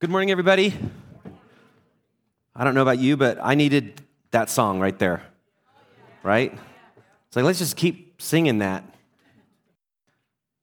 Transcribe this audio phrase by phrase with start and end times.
[0.00, 0.72] Good morning, everybody.
[2.54, 5.24] I don't know about you, but I needed that song right there,
[6.22, 6.56] right?
[7.26, 8.84] It's like, let's just keep singing that.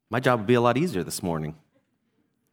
[0.10, 1.54] My job would be a lot easier this morning.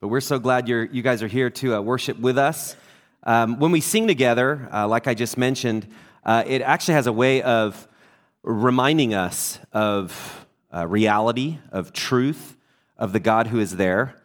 [0.01, 2.75] But we're so glad you're, you guys are here to uh, worship with us.
[3.23, 5.87] Um, when we sing together, uh, like I just mentioned,
[6.25, 7.87] uh, it actually has a way of
[8.43, 12.57] reminding us of uh, reality, of truth,
[12.99, 14.17] of the God who is there.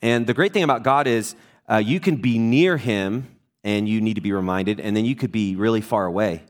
[0.00, 1.34] And the great thing about God is
[1.70, 3.28] uh, you can be near Him
[3.64, 6.42] and you need to be reminded, and then you could be really far away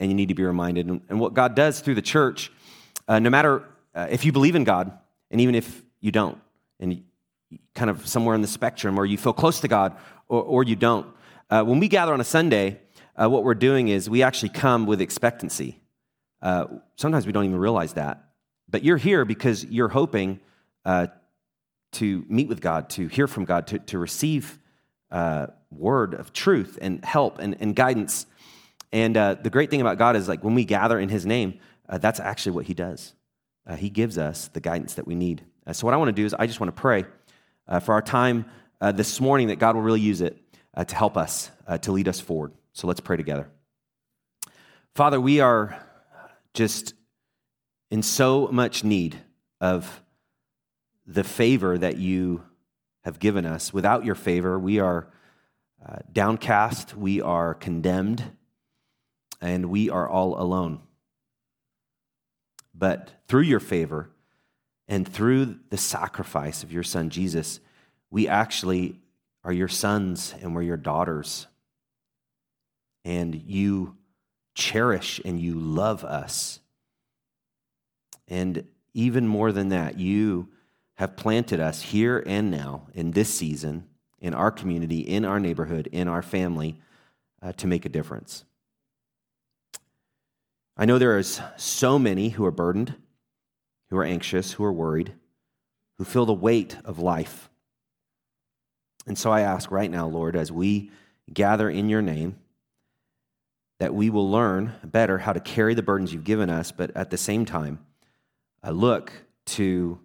[0.00, 0.86] and you need to be reminded.
[0.86, 2.52] And, and what God does through the church,
[3.08, 4.92] uh, no matter uh, if you believe in God,
[5.30, 6.38] and even if you don't,
[6.80, 7.02] and
[7.74, 9.96] kind of somewhere in the spectrum, or you feel close to God
[10.28, 11.06] or, or you don't,
[11.50, 12.78] uh, when we gather on a Sunday,
[13.20, 15.80] uh, what we're doing is we actually come with expectancy.
[16.40, 18.24] Uh, sometimes we don't even realize that.
[18.68, 20.40] But you're here because you're hoping
[21.92, 24.58] to meet with God, to hear from God, to, to receive
[25.10, 28.26] uh, word of truth and help and, and guidance.
[28.92, 31.58] And uh, the great thing about God is like when we gather in His name,
[31.88, 33.14] uh, that's actually what He does.
[33.66, 35.44] Uh, he gives us the guidance that we need.
[35.66, 37.04] Uh, so what I want to do is I just want to pray
[37.66, 38.46] uh, for our time
[38.94, 40.38] this morning that God will really use it
[40.86, 41.50] to help us,
[41.82, 42.52] to lead us forward.
[42.72, 43.50] So let's pray together.
[44.94, 45.84] Father, we are
[46.54, 46.94] just
[47.90, 49.16] in so much need
[49.60, 50.02] of
[51.08, 52.44] the favor that you
[53.02, 53.72] have given us.
[53.72, 55.08] Without your favor, we are
[55.84, 58.22] uh, downcast, we are condemned,
[59.40, 60.80] and we are all alone.
[62.74, 64.10] But through your favor
[64.86, 67.60] and through the sacrifice of your son Jesus,
[68.10, 69.00] we actually
[69.44, 71.46] are your sons and we're your daughters.
[73.04, 73.96] And you
[74.54, 76.60] cherish and you love us.
[78.26, 80.48] And even more than that, you
[80.98, 83.86] have planted us here and now in this season,
[84.20, 86.80] in our community, in our neighborhood, in our family,
[87.40, 88.44] uh, to make a difference.
[90.76, 92.96] I know there is so many who are burdened,
[93.90, 95.12] who are anxious, who are worried,
[95.98, 97.48] who feel the weight of life.
[99.06, 100.90] And so I ask right now, Lord, as we
[101.32, 102.40] gather in your name,
[103.78, 107.10] that we will learn better how to carry the burdens you've given us, but at
[107.10, 107.78] the same time,
[108.64, 109.12] I look
[109.46, 110.00] to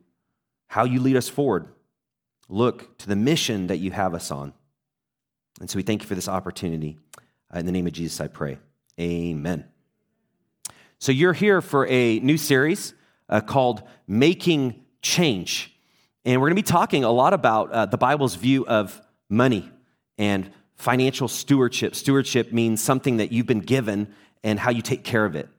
[0.74, 1.68] how you lead us forward.
[2.50, 4.54] Look to the mission that you have us on.
[5.60, 6.98] And so we thank you for this opportunity.
[7.54, 8.58] Uh, in the name of Jesus, I pray.
[9.00, 9.66] Amen.
[10.98, 12.96] So you're here for a new series
[13.30, 15.78] uh, called Making Change.
[16.26, 19.70] And we're going to be talking a lot about uh, the Bible's view of money
[20.18, 21.94] and financial stewardship.
[21.94, 24.12] Stewardship means something that you've been given
[24.44, 25.50] and how you take care of it.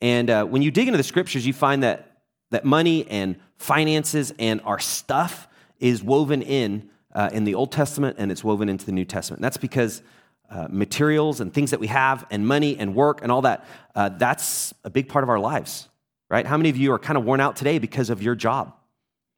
[0.00, 2.05] And uh, when you dig into the scriptures, you find that
[2.50, 5.48] that money and finances and our stuff
[5.80, 9.40] is woven in uh, in the Old Testament and it's woven into the New Testament.
[9.40, 10.02] That's because
[10.50, 14.10] uh, materials and things that we have and money and work and all that, uh,
[14.10, 15.88] that's a big part of our lives,
[16.28, 16.46] right?
[16.46, 18.74] How many of you are kind of worn out today because of your job,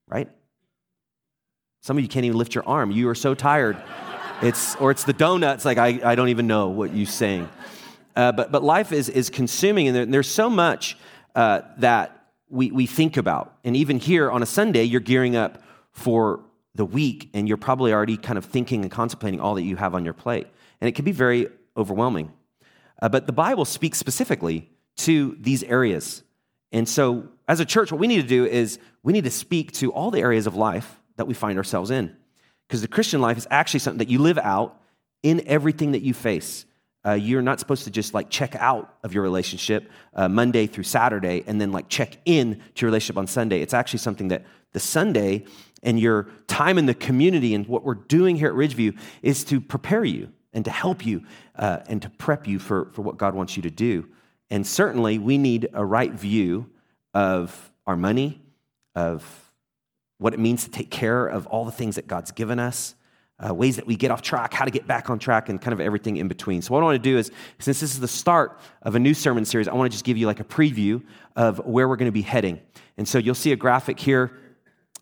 [0.07, 0.29] right?
[1.81, 2.91] Some of you can't even lift your arm.
[2.91, 3.77] You are so tired.
[4.43, 7.49] It's, or it's the donuts, like I, I don't even know what you're saying.
[8.15, 10.99] Uh, but, but life is, is consuming, and there, there's so much
[11.35, 12.18] uh, that
[12.51, 13.57] we, we think about.
[13.65, 16.41] And even here on a Sunday, you're gearing up for
[16.75, 19.95] the week and you're probably already kind of thinking and contemplating all that you have
[19.95, 20.47] on your plate.
[20.81, 22.33] And it can be very overwhelming.
[23.01, 26.23] Uh, but the Bible speaks specifically to these areas.
[26.73, 29.73] And so, as a church, what we need to do is we need to speak
[29.73, 32.15] to all the areas of life that we find ourselves in.
[32.67, 34.81] Because the Christian life is actually something that you live out
[35.23, 36.67] in everything that you face.
[37.09, 40.85] Uh, you're not supposed to just like check out of your relationship uh, Monday through
[40.85, 43.63] Saturday and then like check in to your relationship on Sunday.
[43.63, 45.45] It's actually something that the Sunday
[45.83, 49.59] and your time in the community and what we're doing here at Ridgeview is to
[49.59, 51.23] prepare you and to help you
[51.57, 54.07] uh, and to prep you for, for what God wants you to do.
[54.51, 56.69] And certainly, we need a right view
[57.15, 58.43] of our money,
[58.95, 59.51] of
[60.19, 62.95] what it means to take care of all the things that God's given us,
[63.47, 65.73] uh, ways that we get off track, how to get back on track, and kind
[65.73, 66.61] of everything in between.
[66.63, 69.15] So, what I want to do is, since this is the start of a new
[69.15, 71.03] sermon series, I want to just give you like a preview
[71.37, 72.61] of where we're going to be heading.
[72.97, 74.33] And so, you'll see a graphic here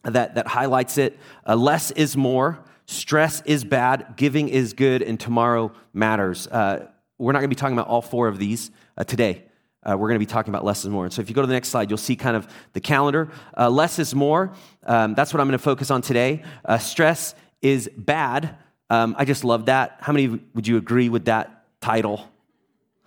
[0.05, 1.19] that, that highlights it.
[1.47, 6.47] Uh, less is more, stress is bad, giving is good, and tomorrow matters.
[6.47, 6.89] Uh,
[7.19, 9.45] we're not going to be talking about all four of these uh, today.
[9.83, 11.05] Uh, we're going to be talking about less is more.
[11.05, 13.31] And so if you go to the next slide, you'll see kind of the calendar.
[13.57, 14.53] Uh, less is more.
[14.85, 16.43] Um, that's what I'm going to focus on today.
[16.65, 18.57] Uh, stress is bad.
[18.91, 19.99] Um, I just love that.
[20.01, 22.29] How many would you agree with that title?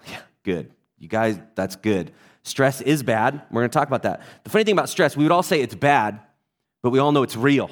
[0.09, 0.71] Yeah, good.
[0.97, 2.11] You guys, that's good.
[2.43, 3.41] Stress is bad.
[3.51, 4.21] We're going to talk about that.
[4.43, 6.19] The funny thing about stress, we would all say it's bad,
[6.81, 7.69] but we all know it's real.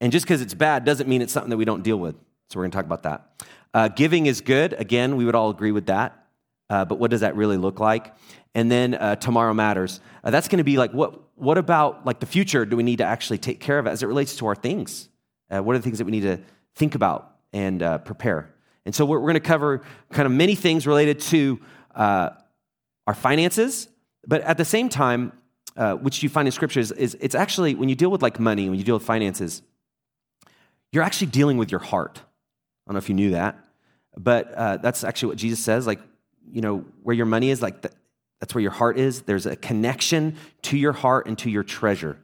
[0.00, 2.16] And just because it's bad doesn't mean it's something that we don't deal with.
[2.50, 3.44] So we're going to talk about that.
[3.72, 4.74] Uh, giving is good.
[4.74, 6.26] Again, we would all agree with that.
[6.68, 8.14] Uh, but what does that really look like?
[8.54, 10.00] And then uh, tomorrow matters.
[10.24, 11.20] Uh, that's going to be like what?
[11.36, 12.64] What about like the future?
[12.64, 15.08] Do we need to actually take care of it as it relates to our things?
[15.52, 16.38] Uh, what are the things that we need to
[16.74, 18.54] think about and uh, prepare?
[18.84, 21.60] And so we're, we're going to cover kind of many things related to
[21.94, 22.30] uh,
[23.06, 23.88] our finances,
[24.26, 25.32] but at the same time,
[26.00, 28.78] which you find in scriptures, is it's actually when you deal with like money, when
[28.78, 29.62] you deal with finances,
[30.92, 32.18] you're actually dealing with your heart.
[32.20, 33.58] I don't know if you knew that,
[34.16, 34.52] but
[34.82, 35.86] that's actually what Jesus says.
[35.86, 36.00] Like
[36.50, 37.90] you know, where your money is, like the,
[38.40, 39.22] that's where your heart is.
[39.22, 42.18] There's a connection to your heart and to your treasure.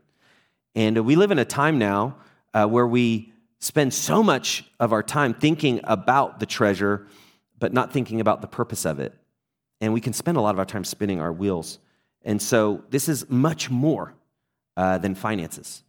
[0.74, 2.16] And we live in a time now
[2.58, 7.06] uh, where we spend so much of our time thinking about the treasure,
[7.58, 9.14] but not thinking about the purpose of it.
[9.80, 11.78] And we can spend a lot of our time spinning our wheels.
[12.22, 14.14] And so this is much more
[14.76, 15.84] uh, than finances.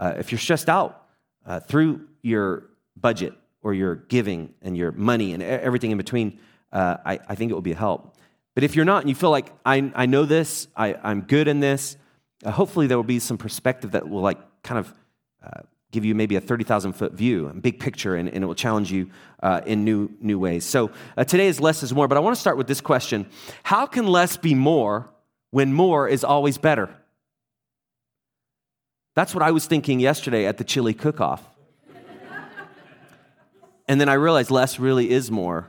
[0.00, 1.06] Uh, if you're stressed out
[1.46, 2.64] uh, through your
[2.96, 6.40] budget or your giving and your money and everything in between,
[6.72, 8.16] uh, I, I, think it will be a help.
[8.54, 11.46] But if you're not and you feel like I, I know this, I, I'm good
[11.46, 11.96] in this,
[12.44, 14.94] uh, hopefully there will be some perspective that will like kind of
[15.44, 18.54] uh, give you maybe a 30,000 foot view, a big picture, and, and, it will
[18.54, 19.10] challenge you
[19.42, 20.64] uh, in new, new ways.
[20.64, 23.26] So uh, today is less is more, but I want to start with this question
[23.64, 25.10] How can less be more
[25.50, 26.90] when more is always better?
[29.14, 31.44] That's what I was thinking yesterday at the chili cook off.
[33.88, 35.68] and then I realized less really is more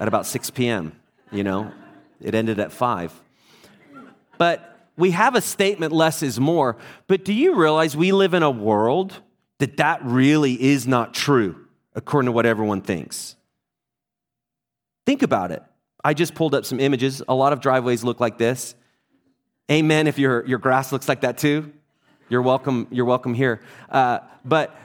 [0.00, 0.98] at about 6 p.m.,
[1.30, 1.72] you know?
[2.20, 3.12] It ended at 5.
[4.38, 8.42] But we have a statement less is more, but do you realize we live in
[8.42, 9.22] a world
[9.58, 13.36] that that really is not true according to what everyone thinks?
[15.06, 15.62] Think about it.
[16.04, 17.22] I just pulled up some images.
[17.28, 18.74] A lot of driveways look like this.
[19.70, 21.72] Amen if your, your grass looks like that too.
[22.28, 23.62] You're welcome, you're welcome here.
[23.88, 24.76] Uh, but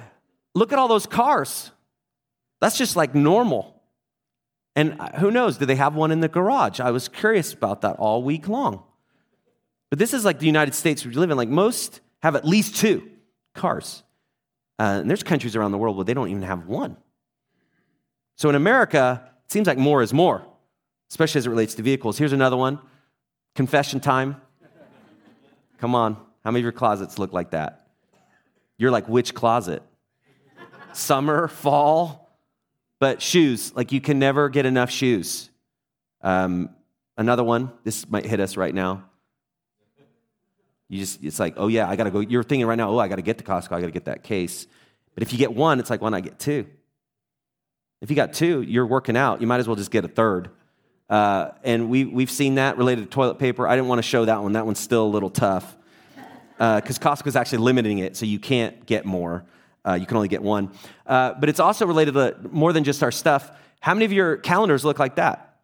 [0.54, 1.72] look at all those cars.
[2.62, 3.82] That's just like normal.
[4.76, 6.80] And who knows, do they have one in the garage?
[6.80, 8.84] I was curious about that all week long.
[9.94, 11.38] But this is like the United States we live in.
[11.38, 13.12] Like most have at least two
[13.54, 14.02] cars.
[14.80, 16.98] Uh, and there's countries around the world where they don't even have one.
[18.36, 20.44] So in America, it seems like more is more,
[21.12, 22.18] especially as it relates to vehicles.
[22.18, 22.80] Here's another one
[23.54, 24.42] confession time.
[25.78, 26.16] Come on.
[26.44, 27.86] How many of your closets look like that?
[28.80, 29.84] You're like, which closet?
[30.94, 32.36] Summer, fall,
[33.00, 35.52] but shoes, like you can never get enough shoes.
[36.22, 36.72] Um,
[37.16, 39.04] another one, this might hit us right now.
[40.94, 42.20] You just, it's like, oh yeah, I gotta go.
[42.20, 44.68] You're thinking right now, oh, I gotta get to Costco, I gotta get that case.
[45.16, 46.68] But if you get one, it's like, why not get two?
[48.00, 49.42] If you got two, you're working out.
[49.42, 50.52] You might as well just get a third.
[51.10, 53.68] Uh, and we, we've seen that related to toilet paper.
[53.68, 54.54] I didn't want to show that one.
[54.54, 55.76] That one's still a little tough
[56.58, 59.46] because uh, Costco's actually limiting it, so you can't get more.
[59.84, 60.72] Uh, you can only get one.
[61.08, 63.50] Uh, but it's also related to more than just our stuff.
[63.80, 65.58] How many of your calendars look like that?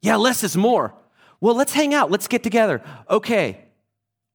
[0.00, 0.94] Yeah, less is more.
[1.38, 2.10] Well, let's hang out.
[2.10, 2.82] Let's get together.
[3.10, 3.66] Okay,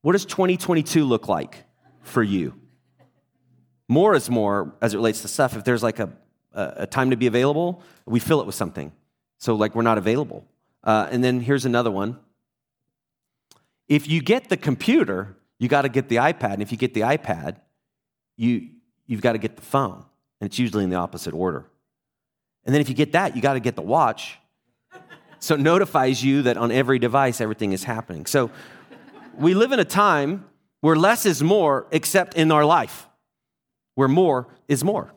[0.06, 1.63] what does 2022 look like
[2.04, 2.54] for you?
[3.88, 5.57] More is more as it relates to stuff.
[5.57, 6.12] If there's like a,
[6.54, 8.92] a time to be available, we fill it with something.
[9.40, 10.46] So, like, we're not available.
[10.84, 12.19] Uh, and then here's another one.
[13.88, 16.54] If you get the computer, you got to get the iPad.
[16.54, 17.56] And if you get the iPad,
[18.38, 18.69] you,
[19.08, 20.06] you've got to get the phone,
[20.40, 21.66] and it's usually in the opposite order.
[22.63, 24.38] And then if you get that, you got to get the watch.
[25.39, 28.25] So it notifies you that on every device everything is happening.
[28.25, 28.51] So
[29.38, 30.46] we live in a time
[30.82, 33.08] where less is more, except in our life,
[33.96, 35.12] where more is more.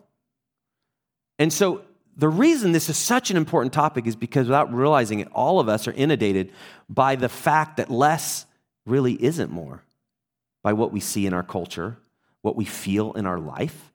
[1.38, 1.82] And so
[2.16, 5.68] the reason this is such an important topic is because without realizing it, all of
[5.68, 6.52] us are inundated
[6.88, 8.44] by the fact that less
[8.86, 9.84] really isn't more,
[10.62, 11.96] by what we see in our culture,
[12.42, 13.92] what we feel in our life,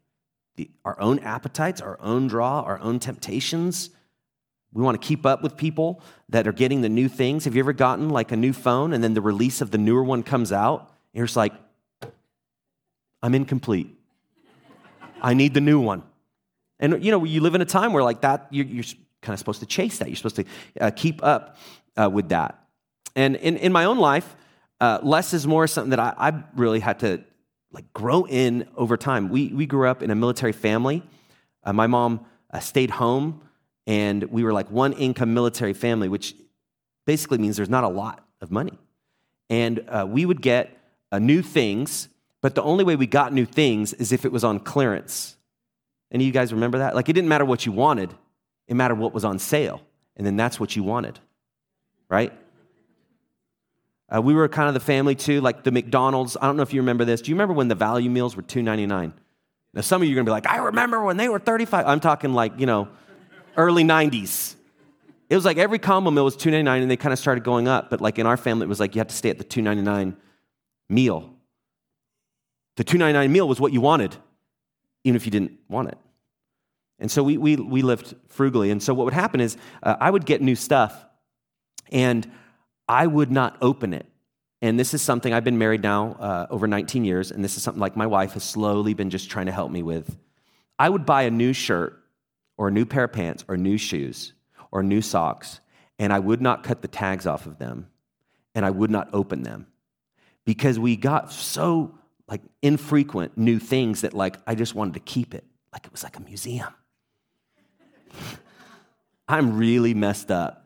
[0.56, 3.90] the, our own appetites, our own draw, our own temptations.
[4.74, 7.46] We want to keep up with people that are getting the new things.
[7.46, 10.04] Have you ever gotten like a new phone and then the release of the newer
[10.04, 10.82] one comes out?
[10.82, 11.54] And you're just like,
[13.22, 13.96] I'm incomplete.
[15.22, 16.04] I need the new one.
[16.80, 18.84] And you know, you live in a time where like that, you're, you're
[19.22, 20.10] kind of supposed to chase that.
[20.10, 20.46] You're supposed to
[20.82, 21.58] uh, keep up
[21.96, 22.60] uh, with that.
[23.16, 24.36] And in, in my own life,
[24.82, 27.24] uh, less is more is something that I, I really had to
[27.72, 29.30] like grow in over time.
[29.30, 31.04] We, we grew up in a military family.
[31.64, 33.42] Uh, my mom uh, stayed home,
[33.86, 36.36] and we were like one income military family, which
[37.06, 38.78] basically means there's not a lot of money.
[39.50, 40.78] And uh, we would get
[41.12, 42.10] uh, new things,
[42.42, 45.36] but the only way we got new things is if it was on clearance.
[46.12, 46.96] Any of you guys remember that?
[46.96, 48.14] Like it didn't matter what you wanted,
[48.68, 49.82] it mattered what was on sale.
[50.16, 51.20] And then that's what you wanted,
[52.08, 52.32] right?
[54.14, 56.38] Uh, we were kind of the family too, like the McDonald's.
[56.40, 57.22] I don't know if you remember this.
[57.22, 59.14] Do you remember when the value meals were $2.99?
[59.74, 61.88] Now, some of you are going to be like, I remember when they were 35.
[61.88, 62.90] I'm talking like, you know,
[63.58, 64.56] early 90s.
[65.30, 67.90] It was like every combo meal was $2.99 and they kind of started going up.
[67.90, 70.16] But like in our family, it was like you had to stay at the $2.99
[70.90, 71.34] meal.
[72.76, 74.16] The $2.99 meal was what you wanted,
[75.04, 75.98] even if you didn't want it.
[77.00, 78.72] And so we, we, we lived frugally.
[78.72, 81.06] And so what would happen is uh, I would get new stuff
[81.92, 82.30] and
[82.88, 84.06] I would not open it.
[84.62, 87.64] And this is something I've been married now uh, over 19 years, and this is
[87.64, 90.18] something like my wife has slowly been just trying to help me with.
[90.80, 92.02] I would buy a new shirt
[92.58, 94.34] or a new pair of pants or new shoes
[94.72, 95.60] or new socks,
[96.00, 97.88] and I would not cut the tags off of them,
[98.56, 99.68] and I would not open them
[100.46, 105.34] because we got so like infrequent new things that like I just wanted to keep
[105.34, 106.74] it like it was like a museum.
[109.28, 110.66] I'm really messed up.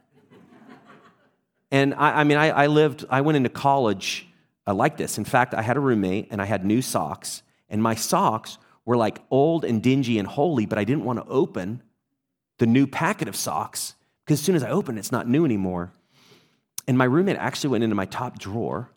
[1.72, 4.28] And I, I mean, I, I, lived, I went into college
[4.66, 5.18] uh, like this.
[5.18, 8.98] In fact, I had a roommate and I had new socks, and my socks were
[8.98, 11.84] like old and dingy and holey, but I didn't want to open
[12.58, 13.94] the new packet of socks
[14.26, 15.92] because as soon as I open it, it's not new anymore.
[16.88, 18.90] And my roommate actually went into my top drawer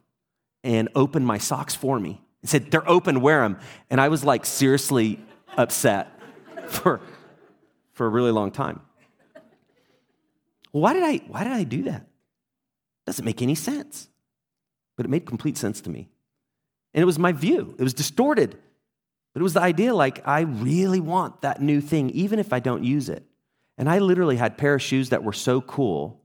[0.62, 3.58] and opened my socks for me and said, They're open, wear them.
[3.90, 5.18] And I was like seriously
[5.56, 6.08] upset
[6.68, 7.00] for,
[7.92, 8.80] for a really long time.
[10.70, 12.06] Why did I, why did I do that?
[13.06, 14.08] Doesn't make any sense.
[14.96, 16.10] But it made complete sense to me.
[16.94, 18.56] And it was my view, it was distorted.
[19.32, 22.60] But it was the idea like, I really want that new thing, even if I
[22.60, 23.24] don't use it.
[23.78, 26.20] And I literally had pair of shoes that were so cool,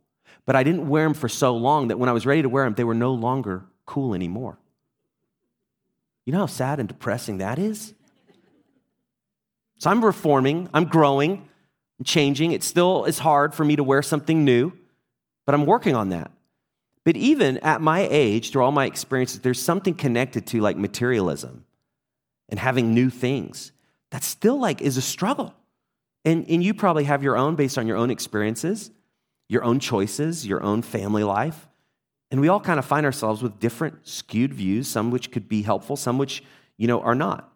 [0.45, 2.63] but I didn't wear them for so long that when I was ready to wear
[2.65, 4.57] them, they were no longer cool anymore.
[6.25, 7.93] You know how sad and depressing that is?
[9.77, 11.47] So I'm reforming, I'm growing,
[11.99, 12.51] I'm changing.
[12.51, 14.73] It still is hard for me to wear something new,
[15.45, 16.31] but I'm working on that.
[17.03, 21.64] But even at my age, through all my experiences, there's something connected to like materialism
[22.49, 23.71] and having new things.
[24.11, 25.53] That still like is a struggle.
[26.23, 28.91] And, and you probably have your own based on your own experiences,
[29.47, 31.67] your own choices, your own family life.
[32.31, 35.61] And we all kind of find ourselves with different skewed views, some which could be
[35.61, 36.43] helpful, some which,
[36.77, 37.51] you know, are not.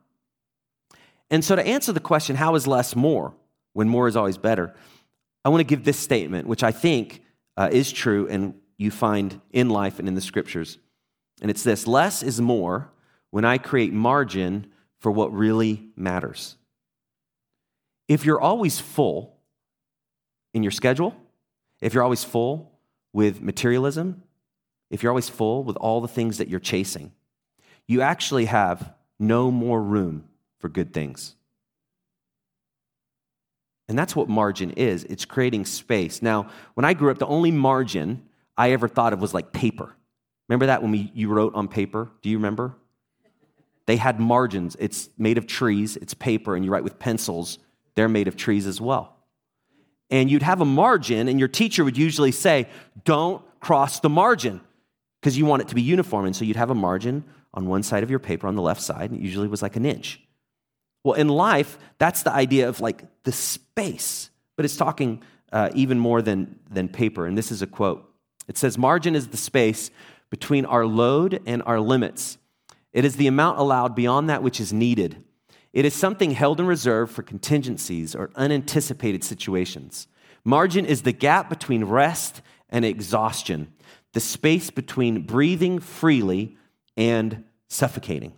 [1.31, 3.33] And so to answer the question, how is less more
[3.73, 4.73] when more is always better?
[5.43, 7.23] I want to give this statement, which I think
[7.57, 10.77] uh, is true and you find in life and in the scriptures.
[11.41, 12.91] And it's this less is more
[13.31, 14.67] when I create margin
[14.99, 16.55] for what really matters.
[18.07, 19.37] If you're always full
[20.53, 21.15] in your schedule,
[21.81, 22.71] if you're always full
[23.13, 24.23] with materialism,
[24.89, 27.11] if you're always full with all the things that you're chasing,
[27.87, 30.25] you actually have no more room
[30.59, 31.35] for good things.
[33.87, 36.21] And that's what margin is it's creating space.
[36.21, 38.23] Now, when I grew up, the only margin
[38.55, 39.95] I ever thought of was like paper.
[40.47, 42.09] Remember that when we, you wrote on paper?
[42.21, 42.75] Do you remember?
[43.89, 44.77] They had margins.
[44.77, 47.57] It's made of trees, it's paper, and you write with pencils.
[47.95, 49.15] They're made of trees as well.
[50.11, 52.67] And you'd have a margin, and your teacher would usually say,
[53.03, 54.61] Don't cross the margin,
[55.19, 56.27] because you want it to be uniform.
[56.27, 58.79] And so you'd have a margin on one side of your paper on the left
[58.79, 60.21] side, and it usually was like an inch.
[61.03, 65.97] Well, in life, that's the idea of like the space, but it's talking uh, even
[65.97, 67.25] more than, than paper.
[67.25, 68.07] And this is a quote
[68.47, 69.89] it says, Margin is the space
[70.29, 72.37] between our load and our limits.
[72.93, 75.23] It is the amount allowed beyond that which is needed.
[75.73, 80.07] It is something held in reserve for contingencies or unanticipated situations.
[80.43, 83.71] Margin is the gap between rest and exhaustion,
[84.13, 86.57] the space between breathing freely
[86.97, 88.33] and suffocating.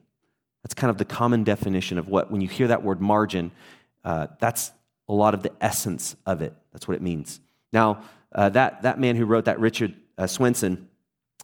[0.63, 3.51] That's kind of the common definition of what, when you hear that word margin,
[4.03, 4.72] uh, that's
[5.08, 6.53] a lot of the essence of it.
[6.74, 7.39] That's what it means.
[7.74, 8.03] Now,
[8.34, 10.89] uh, that, that man who wrote that, Richard uh, Swenson,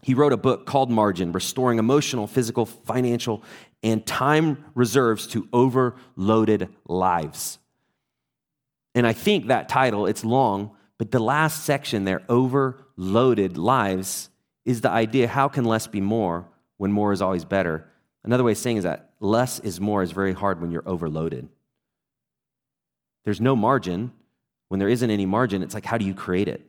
[0.01, 3.43] he wrote a book called Margin Restoring Emotional, Physical, Financial,
[3.83, 7.59] and Time Reserves to Overloaded Lives.
[8.95, 14.29] And I think that title, it's long, but the last section there, Overloaded Lives,
[14.65, 17.87] is the idea how can less be more when more is always better?
[18.23, 21.47] Another way of saying is that less is more is very hard when you're overloaded.
[23.23, 24.11] There's no margin.
[24.67, 26.66] When there isn't any margin, it's like, how do you create it?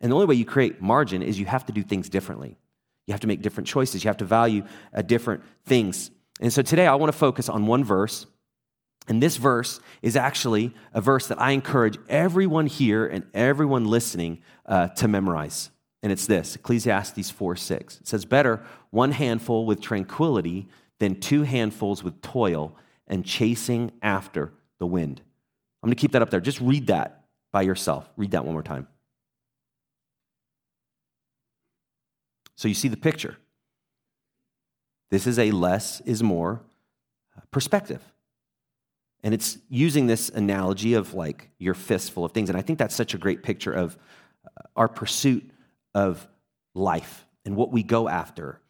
[0.00, 2.58] And the only way you create margin is you have to do things differently.
[3.06, 4.04] You have to make different choices.
[4.04, 6.10] You have to value uh, different things.
[6.40, 8.26] And so today I want to focus on one verse.
[9.08, 14.42] And this verse is actually a verse that I encourage everyone here and everyone listening
[14.66, 15.70] uh, to memorize.
[16.02, 18.00] And it's this Ecclesiastes 4 6.
[18.00, 22.76] It says, Better one handful with tranquility than two handfuls with toil
[23.06, 25.20] and chasing after the wind.
[25.82, 26.40] I'm going to keep that up there.
[26.40, 28.08] Just read that by yourself.
[28.16, 28.88] Read that one more time.
[32.56, 33.36] So you see the picture.
[35.10, 36.62] This is a less is more
[37.50, 38.02] perspective.
[39.22, 42.48] And it's using this analogy of like your fist full of things.
[42.48, 43.96] And I think that's such a great picture of
[44.44, 45.48] uh, our pursuit
[45.94, 46.26] of
[46.74, 48.60] life and what we go after.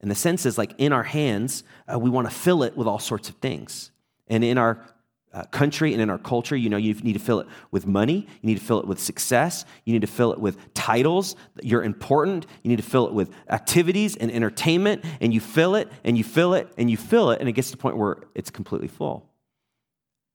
[0.00, 2.86] And the sense is like in our hands, uh, we want to fill it with
[2.86, 3.90] all sorts of things.
[4.28, 4.84] And in our
[5.32, 8.26] uh, country and in our culture, you know, you need to fill it with money.
[8.42, 9.64] You need to fill it with success.
[9.84, 11.36] You need to fill it with titles.
[11.62, 12.46] You're important.
[12.62, 15.04] You need to fill it with activities and entertainment.
[15.20, 17.40] And you fill it and you fill it and you fill it.
[17.40, 19.30] And it gets to the point where it's completely full.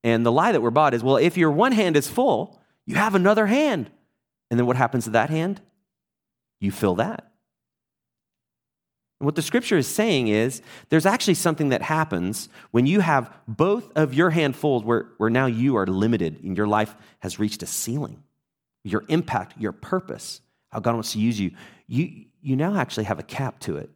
[0.02, 2.96] And the lie that we're bought is well, if your one hand is full, you
[2.96, 3.90] have another hand.
[4.50, 5.60] And then what happens to that hand?
[6.60, 7.27] You fill that.
[9.20, 13.90] What the scripture is saying is there's actually something that happens when you have both
[13.96, 17.66] of your handfuls where, where now you are limited and your life has reached a
[17.66, 18.22] ceiling.
[18.84, 21.50] Your impact, your purpose, how God wants to use you,
[21.88, 23.90] you, you now actually have a cap to it.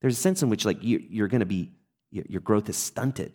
[0.00, 1.72] There's a sense in which like you, you're going to be,
[2.10, 3.32] your growth is stunted.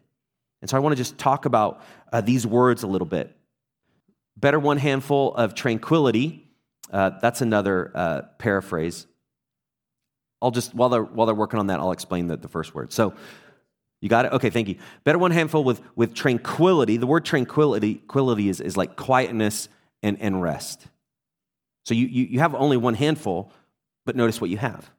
[0.61, 1.81] And so I want to just talk about
[2.13, 3.35] uh, these words a little bit.
[4.37, 6.49] Better one handful of tranquility.
[6.91, 9.05] Uh, that's another uh, paraphrase.
[10.41, 12.93] I'll just, while they're, while they're working on that, I'll explain the, the first word.
[12.93, 13.13] So,
[14.01, 14.31] you got it?
[14.31, 14.77] Okay, thank you.
[15.03, 16.97] Better one handful with, with tranquility.
[16.97, 19.67] The word tranquility, tranquility is, is like quietness
[20.01, 20.87] and, and rest.
[21.85, 23.51] So you, you, you have only one handful,
[24.05, 24.89] but notice what you have.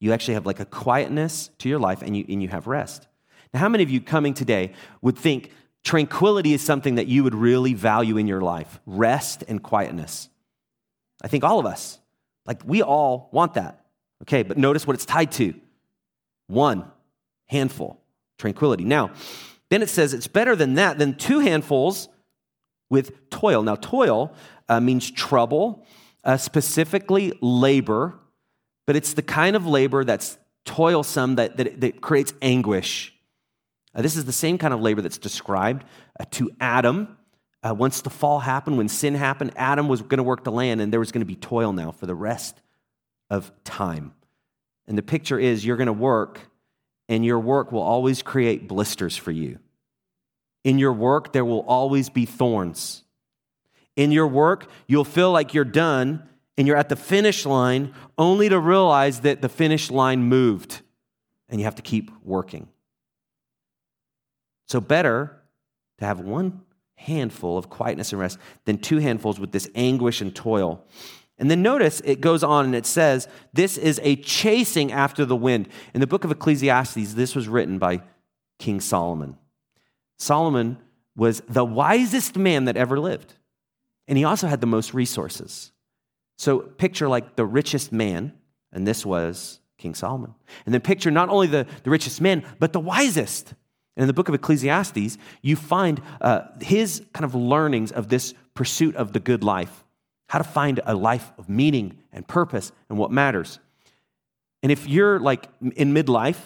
[0.00, 3.06] You actually have like a quietness to your life and you, and you have rest.
[3.54, 5.50] Now, how many of you coming today would think
[5.82, 8.80] tranquility is something that you would really value in your life?
[8.84, 10.28] Rest and quietness.
[11.22, 11.98] I think all of us,
[12.44, 13.83] like we all want that.
[14.24, 15.54] Okay, but notice what it's tied to
[16.46, 16.90] one
[17.48, 18.00] handful,
[18.38, 18.84] tranquility.
[18.84, 19.10] Now,
[19.68, 22.08] then it says it's better than that, than two handfuls
[22.88, 23.62] with toil.
[23.62, 24.32] Now, toil
[24.68, 25.86] uh, means trouble,
[26.24, 28.14] uh, specifically labor,
[28.86, 33.14] but it's the kind of labor that's toilsome, that, that, that creates anguish.
[33.94, 35.84] Uh, this is the same kind of labor that's described
[36.18, 37.18] uh, to Adam.
[37.62, 40.80] Uh, once the fall happened, when sin happened, Adam was going to work the land,
[40.80, 42.60] and there was going to be toil now for the rest
[43.30, 44.14] of time.
[44.86, 46.40] And the picture is you're going to work,
[47.08, 49.58] and your work will always create blisters for you.
[50.62, 53.02] In your work, there will always be thorns.
[53.96, 58.48] In your work, you'll feel like you're done and you're at the finish line only
[58.48, 60.80] to realize that the finish line moved
[61.48, 62.68] and you have to keep working.
[64.66, 65.40] So, better
[65.98, 66.62] to have one
[66.96, 70.84] handful of quietness and rest than two handfuls with this anguish and toil.
[71.38, 75.36] And then notice it goes on and it says, This is a chasing after the
[75.36, 75.68] wind.
[75.92, 78.02] In the book of Ecclesiastes, this was written by
[78.58, 79.36] King Solomon.
[80.18, 80.78] Solomon
[81.16, 83.34] was the wisest man that ever lived,
[84.06, 85.72] and he also had the most resources.
[86.38, 88.32] So picture like the richest man,
[88.72, 90.34] and this was King Solomon.
[90.64, 93.54] And then picture not only the, the richest man, but the wisest.
[93.96, 98.34] And in the book of Ecclesiastes, you find uh, his kind of learnings of this
[98.54, 99.83] pursuit of the good life
[100.28, 103.58] how to find a life of meaning and purpose and what matters.
[104.62, 106.40] And if you're like in midlife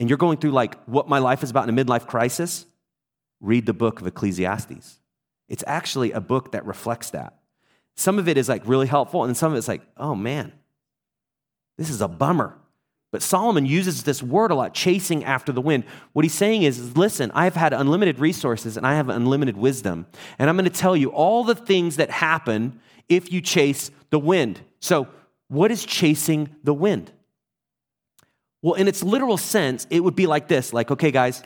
[0.00, 2.66] and you're going through like what my life is about in a midlife crisis,
[3.40, 4.98] read the book of Ecclesiastes.
[5.48, 7.38] It's actually a book that reflects that.
[7.96, 10.52] Some of it is like really helpful, and some of it's like, oh man,
[11.76, 12.56] this is a bummer.
[13.10, 15.84] But Solomon uses this word a lot, chasing after the wind.
[16.12, 20.06] What he's saying is, listen, I've had unlimited resources and I have unlimited wisdom.
[20.38, 24.18] And I'm going to tell you all the things that happen if you chase the
[24.18, 24.60] wind.
[24.80, 25.08] So,
[25.48, 27.10] what is chasing the wind?
[28.60, 31.42] Well, in its literal sense, it would be like this like, okay, guys,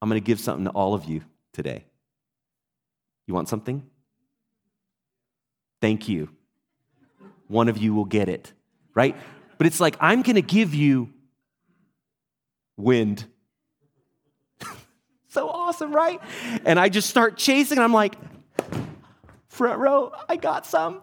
[0.00, 1.84] I'm going to give something to all of you today.
[3.28, 3.84] You want something?
[5.80, 6.30] Thank you.
[7.46, 8.52] One of you will get it,
[8.94, 9.16] right?
[9.62, 11.08] But it's like, I'm going to give you
[12.76, 13.24] wind.
[15.28, 16.20] so awesome, right?
[16.64, 18.16] And I just start chasing, and I'm like,
[19.46, 21.00] front row, I got some.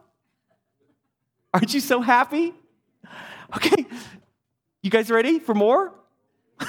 [1.54, 2.54] Aren't you so happy?
[3.56, 3.86] Okay,
[4.84, 5.94] you guys ready for more?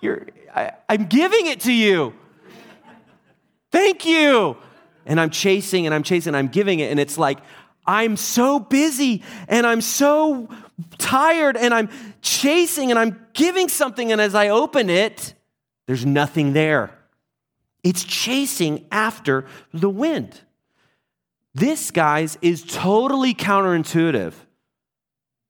[0.00, 2.14] You're, I, I'm giving it to you.
[3.70, 4.56] Thank you
[5.06, 7.38] and I'm chasing and I'm chasing, and I'm giving it, and it's like,
[7.86, 10.48] I'm so busy and I'm so
[10.98, 11.88] tired and I'm
[12.22, 15.34] chasing and I'm giving something, and as I open it,
[15.86, 16.96] there's nothing there.
[17.82, 20.40] It's chasing after the wind.
[21.54, 24.34] This, guys, is totally counterintuitive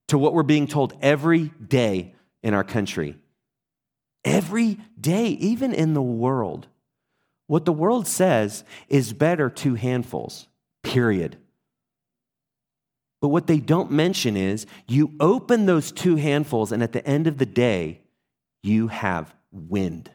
[0.08, 3.16] to what we're being told every day in our country.
[4.24, 6.68] Every day, even in the world,
[7.50, 10.46] What the world says is better two handfuls,
[10.84, 11.36] period.
[13.20, 17.26] But what they don't mention is you open those two handfuls, and at the end
[17.26, 18.02] of the day,
[18.62, 20.12] you have wind.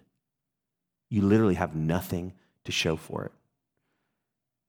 [1.10, 2.32] You literally have nothing
[2.64, 3.34] to show for it.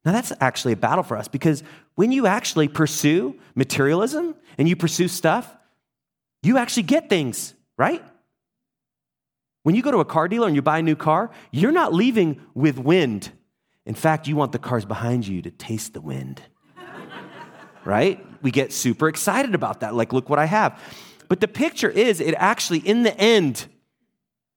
[0.04, 1.62] Now, that's actually a battle for us because
[1.94, 5.56] when you actually pursue materialism and you pursue stuff,
[6.42, 8.02] you actually get things, right?
[9.66, 11.92] When you go to a car dealer and you buy a new car, you're not
[11.92, 13.32] leaving with wind.
[13.84, 16.40] In fact, you want the cars behind you to taste the wind.
[17.84, 18.24] right?
[18.42, 19.92] We get super excited about that.
[19.92, 20.80] Like, look what I have.
[21.26, 23.66] But the picture is, it actually, in the end,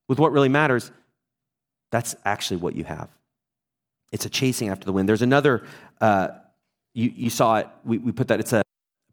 [0.08, 0.92] with what really matters,
[1.90, 3.10] that's actually what you have.
[4.12, 5.10] It's a chasing after the wind.
[5.10, 5.66] There's another,
[6.00, 6.28] uh,
[6.94, 8.62] you, you saw it, we, we put that, it's a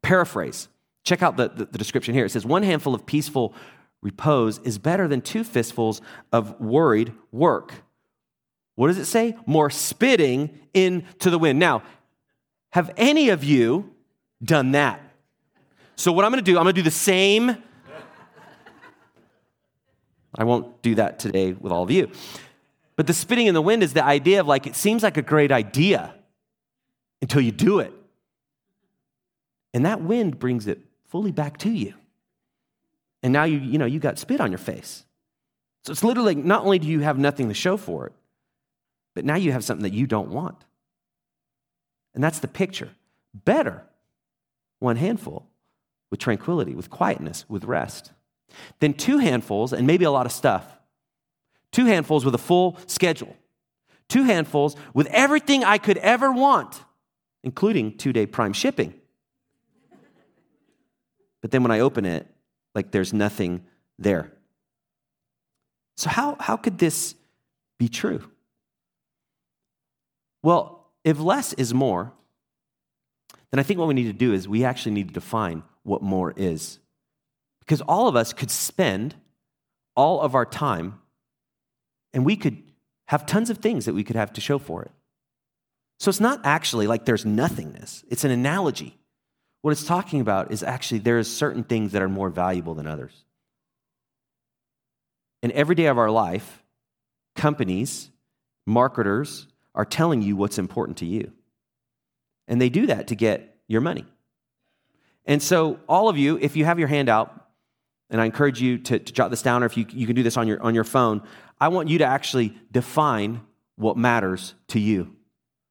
[0.03, 0.69] paraphrase.
[1.05, 2.27] Check out the, the, the description here.
[2.27, 3.55] It says, One handful of peaceful
[4.03, 6.01] repose is better than two fistfuls
[6.33, 7.73] of worried work.
[8.75, 9.37] What does it say?
[9.47, 11.59] More spitting into the wind.
[11.59, 11.83] Now,
[12.71, 13.95] have any of you
[14.43, 15.01] done that?
[15.97, 17.57] So, what I'm to do, I'm to do the same.
[20.35, 22.11] I won't do that today with all of you.
[22.97, 25.23] But the spitting in the wind is the idea of like, it seems like a
[25.23, 26.15] great idea
[27.23, 27.93] until you do it.
[29.73, 31.95] And that wind brings it fully back to you
[33.27, 35.05] and now you, you know, you got spit on your face.
[35.83, 38.13] So it's literally not only do you have nothing to show for it,
[39.17, 40.65] but now you have something that you don't want.
[42.15, 42.89] And that's the picture.
[43.35, 43.83] Better
[44.79, 45.49] one handful
[46.09, 48.13] with tranquility, with quietness, with rest,
[48.79, 50.65] than two handfuls and maybe a lot of stuff.
[51.73, 53.35] Two handfuls with a full schedule.
[54.09, 56.81] Two handfuls with everything I could ever want,
[57.43, 58.95] including two day prime shipping.
[61.43, 62.29] But then when I open it,
[62.77, 63.65] like there's nothing
[63.99, 64.31] there.
[65.97, 67.15] So, how, how could this
[67.79, 68.31] be true?
[70.43, 72.13] Well, if less is more,
[73.51, 76.03] then I think what we need to do is we actually need to define what
[76.03, 76.79] more is.
[77.61, 79.15] Because all of us could spend
[79.97, 81.01] all of our time
[82.13, 82.63] and we could
[83.09, 84.91] have tons of things that we could have to show for it.
[85.99, 88.99] So it's not actually like there's nothingness, it's an analogy.
[89.63, 92.87] What it's talking about is actually there are certain things that are more valuable than
[92.87, 93.25] others.
[95.43, 96.63] And every day of our life,
[97.35, 98.11] companies,
[98.67, 101.33] marketers are telling you what's important to you.
[102.49, 104.07] And they do that to get your money.
[105.27, 107.49] And so, all of you, if you have your hand out,
[108.09, 110.23] and I encourage you to, to jot this down, or if you, you can do
[110.23, 111.23] this on your, on your phone,
[111.61, 113.41] I want you to actually define
[113.75, 115.15] what matters to you.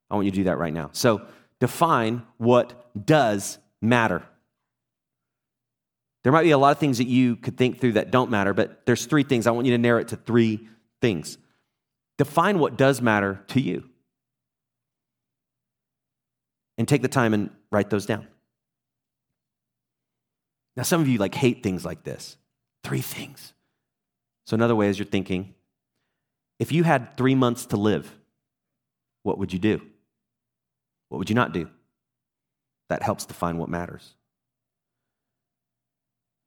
[0.09, 0.89] I want you to do that right now.
[0.91, 1.21] So,
[1.59, 4.23] define what does matter.
[6.23, 8.53] There might be a lot of things that you could think through that don't matter,
[8.53, 9.45] but there's three things.
[9.45, 10.67] I want you to narrow it to three
[10.99, 11.37] things.
[12.17, 13.83] Define what does matter to you.
[16.77, 18.27] And take the time and write those down.
[20.75, 22.37] Now, some of you like hate things like this.
[22.83, 23.53] Three things.
[24.45, 25.53] So, another way is you're thinking,
[26.59, 28.13] if you had three months to live,
[29.23, 29.81] what would you do?
[31.09, 31.69] What would you not do?
[32.89, 34.13] That helps define what matters.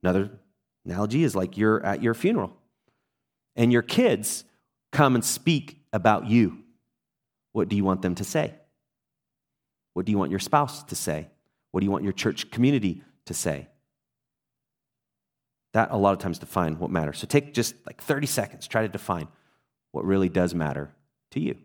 [0.02, 0.30] Another
[0.84, 2.52] analogy is like you're at your funeral
[3.56, 4.44] and your kids
[4.92, 6.58] come and speak about you.
[7.52, 8.54] What do you want them to say?
[9.94, 11.28] What do you want your spouse to say?
[11.72, 13.66] What do you want your church community to say?
[15.72, 17.18] That a lot of times define what matters.
[17.18, 19.28] So take just like 30 seconds, try to define
[19.90, 20.92] what really does matter
[21.32, 21.56] to you.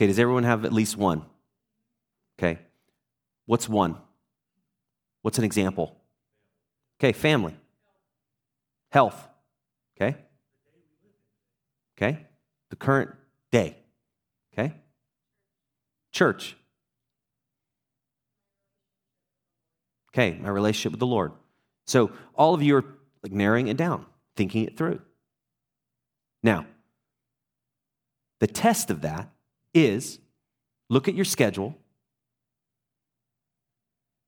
[0.00, 1.26] Okay, does everyone have at least one?
[2.38, 2.58] Okay.
[3.44, 3.98] What's one?
[5.20, 5.94] What's an example?
[6.98, 7.54] Okay, family.
[8.90, 9.28] Health.
[9.94, 10.16] Okay.
[11.98, 12.26] Okay.
[12.70, 13.10] The current
[13.52, 13.76] day.
[14.54, 14.72] Okay.
[16.12, 16.56] Church.
[20.14, 21.32] Okay, my relationship with the Lord.
[21.86, 22.84] So all of you are
[23.22, 25.02] like narrowing it down, thinking it through.
[26.42, 26.64] Now,
[28.38, 29.28] the test of that
[29.74, 30.18] is
[30.88, 31.76] look at your schedule,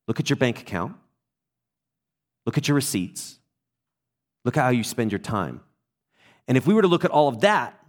[0.07, 0.95] look at your bank account,
[2.45, 3.39] look at your receipts,
[4.45, 5.61] look at how you spend your time.
[6.47, 7.79] And if we were to look at all of that,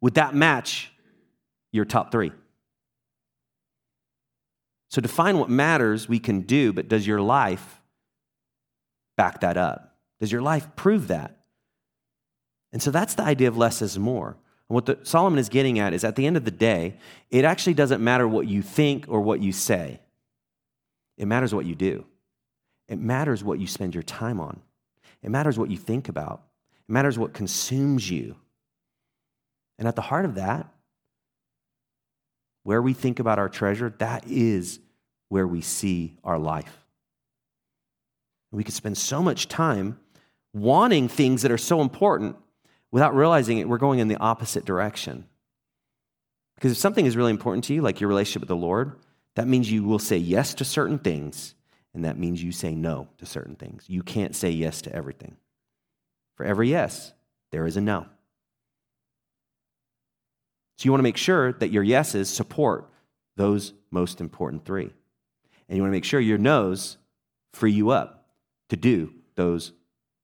[0.00, 0.92] would that match
[1.72, 2.32] your top three?
[4.90, 7.80] So define what matters we can do, but does your life
[9.16, 9.96] back that up?
[10.18, 11.36] Does your life prove that?
[12.72, 14.36] And so that's the idea of less is more.
[14.70, 16.94] And what the, Solomon is getting at is at the end of the day,
[17.28, 19.98] it actually doesn't matter what you think or what you say.
[21.18, 22.06] It matters what you do.
[22.86, 24.60] It matters what you spend your time on.
[25.24, 26.44] It matters what you think about.
[26.88, 28.36] It matters what consumes you.
[29.76, 30.68] And at the heart of that,
[32.62, 34.78] where we think about our treasure, that is
[35.30, 36.86] where we see our life.
[38.52, 39.98] We could spend so much time
[40.52, 42.36] wanting things that are so important
[42.90, 45.24] without realizing it, we're going in the opposite direction.
[46.54, 48.96] Because if something is really important to you, like your relationship with the Lord,
[49.36, 51.54] that means you will say yes to certain things,
[51.94, 53.84] and that means you say no to certain things.
[53.88, 55.36] You can't say yes to everything.
[56.36, 57.12] For every yes,
[57.50, 58.06] there is a no.
[60.76, 62.90] So you want to make sure that your yeses support
[63.36, 64.90] those most important three.
[65.68, 66.96] And you want to make sure your no's
[67.52, 68.26] free you up
[68.70, 69.72] to do those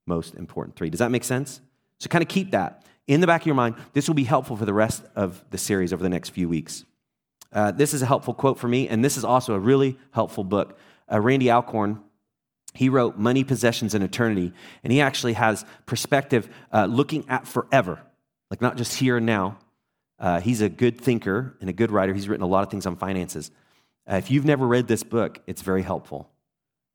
[0.05, 0.89] most important three.
[0.89, 1.61] Does that make sense?
[1.99, 3.75] So kind of keep that in the back of your mind.
[3.93, 6.85] This will be helpful for the rest of the series over the next few weeks.
[7.51, 10.43] Uh, this is a helpful quote for me, and this is also a really helpful
[10.43, 10.77] book.
[11.11, 12.01] Uh, Randy Alcorn,
[12.73, 17.99] he wrote Money, Possessions, and Eternity, and he actually has perspective uh, looking at forever,
[18.51, 19.57] like not just here and now.
[20.19, 22.13] Uh, he's a good thinker and a good writer.
[22.13, 23.51] He's written a lot of things on finances.
[24.09, 26.29] Uh, if you've never read this book, it's very helpful.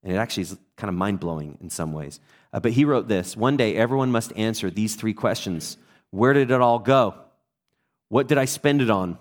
[0.02, 2.20] And it actually is kind of mind blowing in some ways.
[2.52, 5.76] Uh, but he wrote this One day, everyone must answer these three questions
[6.10, 7.14] Where did it all go?
[8.08, 9.18] What did I spend it on?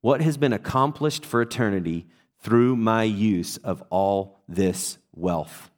[0.00, 2.06] What has been accomplished for eternity
[2.40, 5.70] through my use of all this wealth?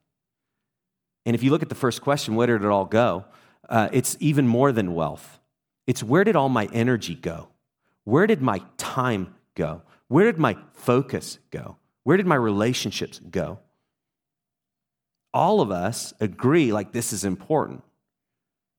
[1.26, 3.24] And if you look at the first question, where did it all go?
[3.68, 5.40] Uh, it's even more than wealth.
[5.86, 7.48] It's where did all my energy go?
[8.04, 9.82] Where did my time go?
[10.08, 11.76] Where did my focus go?
[12.02, 13.58] Where did my relationships go?
[15.34, 17.82] All of us agree like this is important,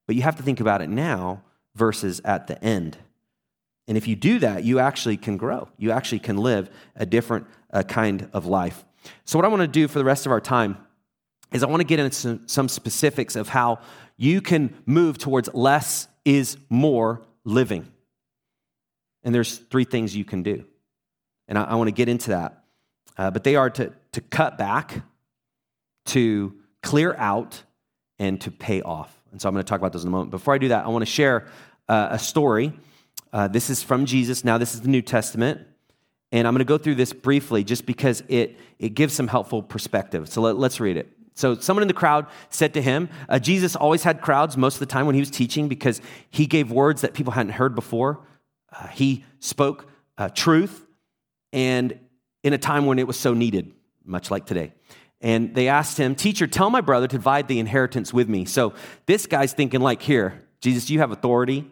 [0.08, 1.44] but you have to think about it now
[1.76, 2.98] versus at the end.
[3.88, 5.68] And if you do that, you actually can grow.
[5.78, 8.86] You actually can live a different uh, kind of life.
[9.26, 10.78] So, what I want to do for the rest of our time
[11.52, 13.80] is I want to get into some, some specifics of how
[14.18, 17.92] you can move towards less is more living.
[19.24, 20.66] And there's three things you can do.
[21.48, 22.64] And I, I want to get into that.
[23.18, 25.04] Uh, but they are to, to cut back,
[26.06, 27.64] to clear out,
[28.20, 29.22] and to pay off.
[29.32, 30.32] And so I'm going to talk about those in a moment.
[30.32, 31.48] Before I do that, I want to share
[31.90, 32.74] uh, a story.
[33.34, 34.44] Uh, this is from Jesus.
[34.44, 35.62] Now, this is the New Testament.
[36.32, 39.62] And I'm going to go through this briefly just because it, it gives some helpful
[39.62, 40.30] perspective.
[40.30, 41.12] So let, us read it.
[41.34, 44.80] So, someone in the crowd said to him, uh, Jesus always had crowds most of
[44.80, 48.22] the time when he was teaching because he gave words that people hadn't heard before.
[48.72, 50.86] Uh, he spoke uh, truth
[51.52, 52.00] and
[52.44, 53.74] in a time when it was so needed,
[54.06, 54.72] much like today.
[55.22, 58.46] And they asked him, Teacher, tell my brother to divide the inheritance with me.
[58.46, 58.74] So
[59.06, 61.72] this guy's thinking, like, here, Jesus, you have authority.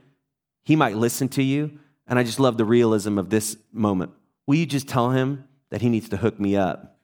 [0.63, 1.79] He might listen to you.
[2.08, 4.12] And I just love the realism of this moment.
[4.45, 6.97] Will you just tell him that he needs to hook me up?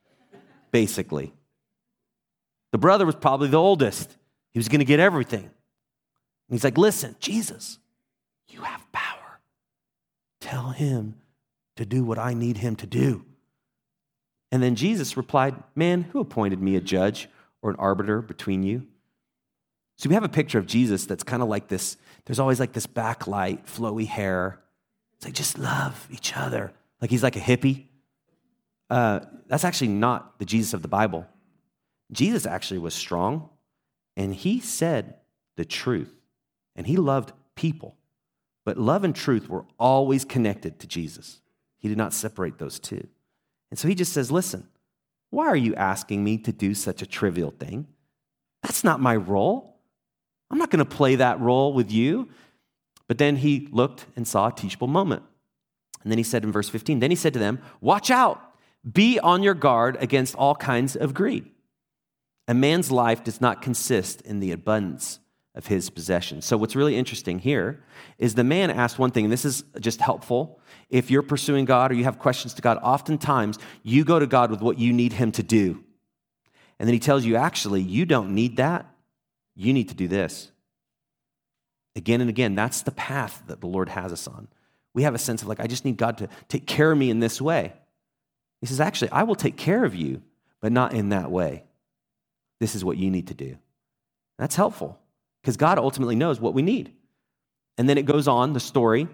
[0.71, 1.33] Basically.
[2.71, 4.15] The brother was probably the oldest.
[4.51, 5.43] He was going to get everything.
[5.43, 5.51] And
[6.51, 7.79] he's like, Listen, Jesus,
[8.47, 9.39] you have power.
[10.41, 11.15] Tell him
[11.75, 13.25] to do what I need him to do.
[14.51, 17.29] And then Jesus replied, Man, who appointed me a judge
[17.61, 18.87] or an arbiter between you?
[19.97, 21.97] So we have a picture of Jesus that's kind of like this.
[22.25, 24.59] There's always like this backlight, flowy hair.
[25.15, 26.71] It's like, just love each other.
[27.01, 27.87] Like he's like a hippie.
[28.89, 31.27] Uh, that's actually not the Jesus of the Bible.
[32.11, 33.49] Jesus actually was strong
[34.17, 35.15] and he said
[35.57, 36.13] the truth
[36.75, 37.95] and he loved people.
[38.65, 41.41] But love and truth were always connected to Jesus.
[41.77, 43.07] He did not separate those two.
[43.69, 44.67] And so he just says, Listen,
[45.29, 47.87] why are you asking me to do such a trivial thing?
[48.63, 49.77] That's not my role.
[50.51, 52.29] I'm not going to play that role with you.
[53.07, 55.23] But then he looked and saw a teachable moment.
[56.03, 58.41] And then he said in verse 15, Then he said to them, Watch out,
[58.89, 61.49] be on your guard against all kinds of greed.
[62.47, 65.19] A man's life does not consist in the abundance
[65.59, 66.45] of his possessions.
[66.45, 67.83] So, what's really interesting here
[68.17, 70.61] is the man asked one thing, and this is just helpful.
[70.89, 74.51] If you're pursuing God or you have questions to God, oftentimes you go to God
[74.51, 75.83] with what you need him to do.
[76.79, 78.85] And then he tells you, actually, you don't need that.
[79.53, 80.49] You need to do this.
[81.93, 84.47] Again and again, that's the path that the Lord has us on.
[84.93, 87.09] We have a sense of like, I just need God to take care of me
[87.09, 87.73] in this way.
[88.61, 90.21] He says, actually, I will take care of you,
[90.61, 91.65] but not in that way.
[92.61, 93.57] This is what you need to do.
[94.37, 94.97] That's helpful
[95.41, 96.93] because God ultimately knows what we need.
[97.77, 99.07] And then it goes on, the story.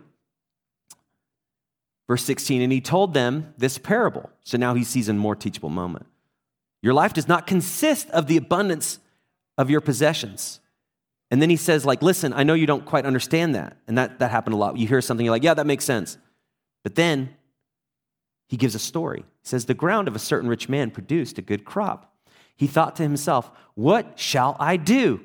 [2.07, 4.29] Verse 16, and he told them this parable.
[4.43, 6.05] So now he sees a more teachable moment.
[6.81, 8.99] Your life does not consist of the abundance
[9.57, 10.59] of your possessions.
[11.31, 13.77] And then he says, like, listen, I know you don't quite understand that.
[13.87, 14.77] And that, that happened a lot.
[14.77, 16.17] You hear something, you're like, yeah, that makes sense.
[16.83, 17.35] But then
[18.47, 19.25] he gives a story.
[19.41, 22.13] He says, The ground of a certain rich man produced a good crop.
[22.55, 25.21] He thought to himself, What shall I do?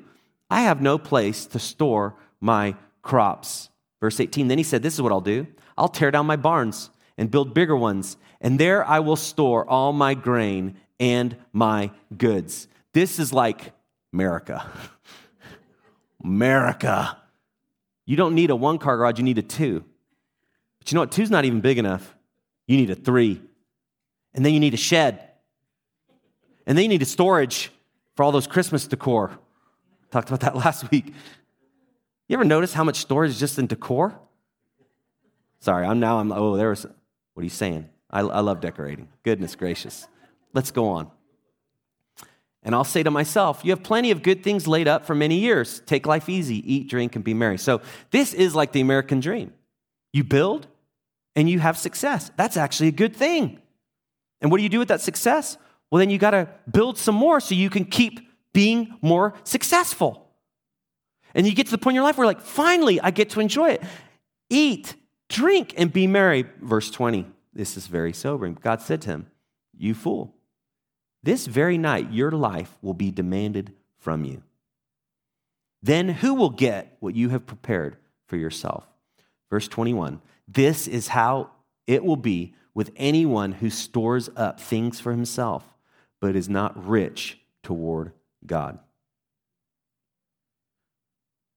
[0.51, 3.69] I have no place to store my crops.
[4.01, 6.89] Verse 18, then he said, This is what I'll do I'll tear down my barns
[7.17, 12.67] and build bigger ones, and there I will store all my grain and my goods.
[12.93, 13.71] This is like
[14.11, 14.69] America.
[16.23, 17.17] America.
[18.05, 19.85] You don't need a one car garage, you need a two.
[20.79, 21.11] But you know what?
[21.11, 22.15] Two's not even big enough.
[22.67, 23.41] You need a three.
[24.33, 25.29] And then you need a shed.
[26.67, 27.71] And then you need a storage
[28.15, 29.39] for all those Christmas decor.
[30.11, 31.13] Talked about that last week.
[32.27, 34.19] You ever notice how much storage is just in decor?
[35.59, 36.85] Sorry, I'm now, I'm, oh, there was,
[37.33, 37.89] what are you saying?
[38.09, 39.09] I, I love decorating.
[39.23, 40.07] Goodness gracious.
[40.53, 41.11] Let's go on.
[42.63, 45.39] And I'll say to myself, You have plenty of good things laid up for many
[45.39, 45.81] years.
[45.85, 47.57] Take life easy, eat, drink, and be merry.
[47.57, 49.53] So, this is like the American dream.
[50.13, 50.67] You build
[51.35, 52.31] and you have success.
[52.35, 53.59] That's actually a good thing.
[54.41, 55.57] And what do you do with that success?
[55.89, 60.27] Well, then you got to build some more so you can keep being more successful.
[61.33, 63.39] And you get to the point in your life where, like, finally, I get to
[63.39, 63.83] enjoy it.
[64.49, 64.95] Eat,
[65.29, 66.45] drink, and be merry.
[66.61, 67.25] Verse 20.
[67.53, 68.57] This is very sobering.
[68.61, 69.27] God said to him,
[69.77, 70.35] You fool,
[71.23, 74.43] this very night your life will be demanded from you.
[75.83, 78.85] Then who will get what you have prepared for yourself?
[79.49, 81.51] Verse 21 This is how
[81.87, 85.63] it will be with anyone who stores up things for himself,
[86.19, 88.13] but is not rich toward
[88.45, 88.79] God.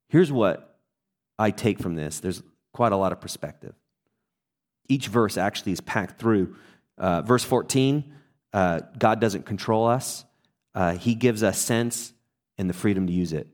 [0.09, 0.79] Here's what
[1.39, 2.43] I take from this there's
[2.73, 3.75] quite a lot of perspective.
[4.89, 6.57] Each verse actually is packed through.
[6.97, 8.13] Uh, verse 14,
[8.53, 10.25] uh, God doesn't control us,
[10.75, 12.13] uh, He gives us sense
[12.59, 13.49] and the freedom to use it.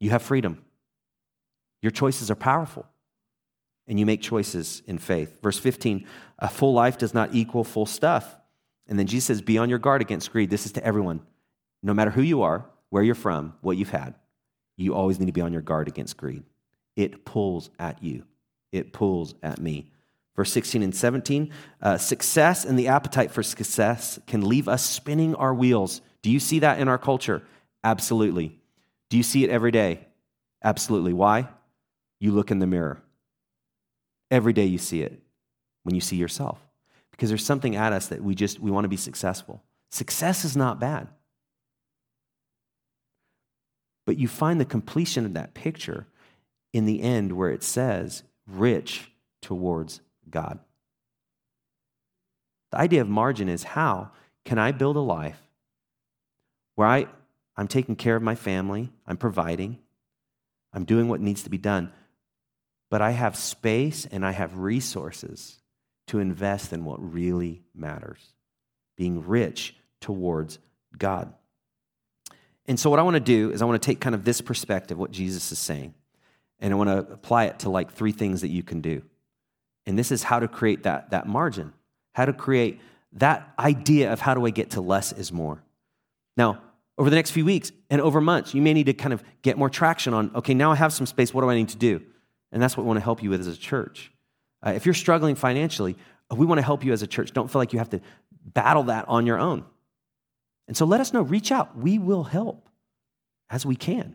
[0.00, 0.64] You have freedom.
[1.82, 2.86] Your choices are powerful,
[3.86, 5.40] and you make choices in faith.
[5.42, 6.06] Verse 15,
[6.38, 8.36] a full life does not equal full stuff.
[8.88, 10.50] And then Jesus says, Be on your guard against greed.
[10.50, 11.20] This is to everyone.
[11.82, 14.14] No matter who you are, where you're from, what you've had,
[14.76, 16.44] you always need to be on your guard against greed.
[16.96, 18.24] It pulls at you,
[18.72, 19.92] it pulls at me.
[20.36, 21.50] Verse 16 and 17
[21.82, 26.00] uh, success and the appetite for success can leave us spinning our wheels.
[26.22, 27.42] Do you see that in our culture?
[27.82, 28.56] Absolutely.
[29.10, 30.06] Do you see it every day?
[30.62, 31.12] Absolutely.
[31.12, 31.48] Why?
[32.20, 33.02] You look in the mirror.
[34.30, 35.20] Every day you see it
[35.82, 36.60] when you see yourself.
[37.10, 39.62] Because there's something at us that we just we want to be successful.
[39.90, 41.08] Success is not bad.
[44.08, 46.06] But you find the completion of that picture
[46.72, 50.60] in the end where it says, rich towards God.
[52.72, 54.12] The idea of margin is how
[54.46, 55.38] can I build a life
[56.74, 57.06] where I,
[57.54, 59.76] I'm taking care of my family, I'm providing,
[60.72, 61.92] I'm doing what needs to be done,
[62.90, 65.58] but I have space and I have resources
[66.06, 68.32] to invest in what really matters,
[68.96, 70.58] being rich towards
[70.96, 71.34] God.
[72.68, 74.40] And so, what I want to do is, I want to take kind of this
[74.40, 75.94] perspective, what Jesus is saying,
[76.60, 79.02] and I want to apply it to like three things that you can do.
[79.86, 81.72] And this is how to create that, that margin,
[82.12, 82.78] how to create
[83.14, 85.62] that idea of how do I get to less is more.
[86.36, 86.60] Now,
[86.98, 89.56] over the next few weeks and over months, you may need to kind of get
[89.56, 92.02] more traction on, okay, now I have some space, what do I need to do?
[92.52, 94.12] And that's what we want to help you with as a church.
[94.66, 95.96] Uh, if you're struggling financially,
[96.30, 97.32] we want to help you as a church.
[97.32, 98.00] Don't feel like you have to
[98.44, 99.64] battle that on your own.
[100.68, 101.76] And so let us know, reach out.
[101.76, 102.68] We will help
[103.50, 104.14] as we can.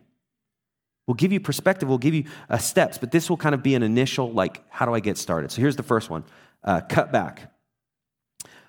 [1.06, 3.74] We'll give you perspective, we'll give you uh, steps, but this will kind of be
[3.74, 5.50] an initial, like, how do I get started?
[5.50, 6.24] So here's the first one
[6.62, 7.52] uh, cut back.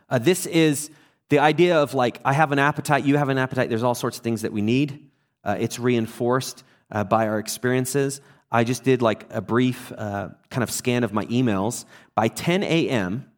[0.10, 0.92] Uh, this is
[1.30, 4.18] the idea of like, I have an appetite, you have an appetite, there's all sorts
[4.18, 5.10] of things that we need.
[5.46, 8.20] Uh, it's reinforced uh, by our experiences.
[8.52, 11.86] I just did like a brief uh, kind of scan of my emails.
[12.16, 13.32] By 10 a.m.,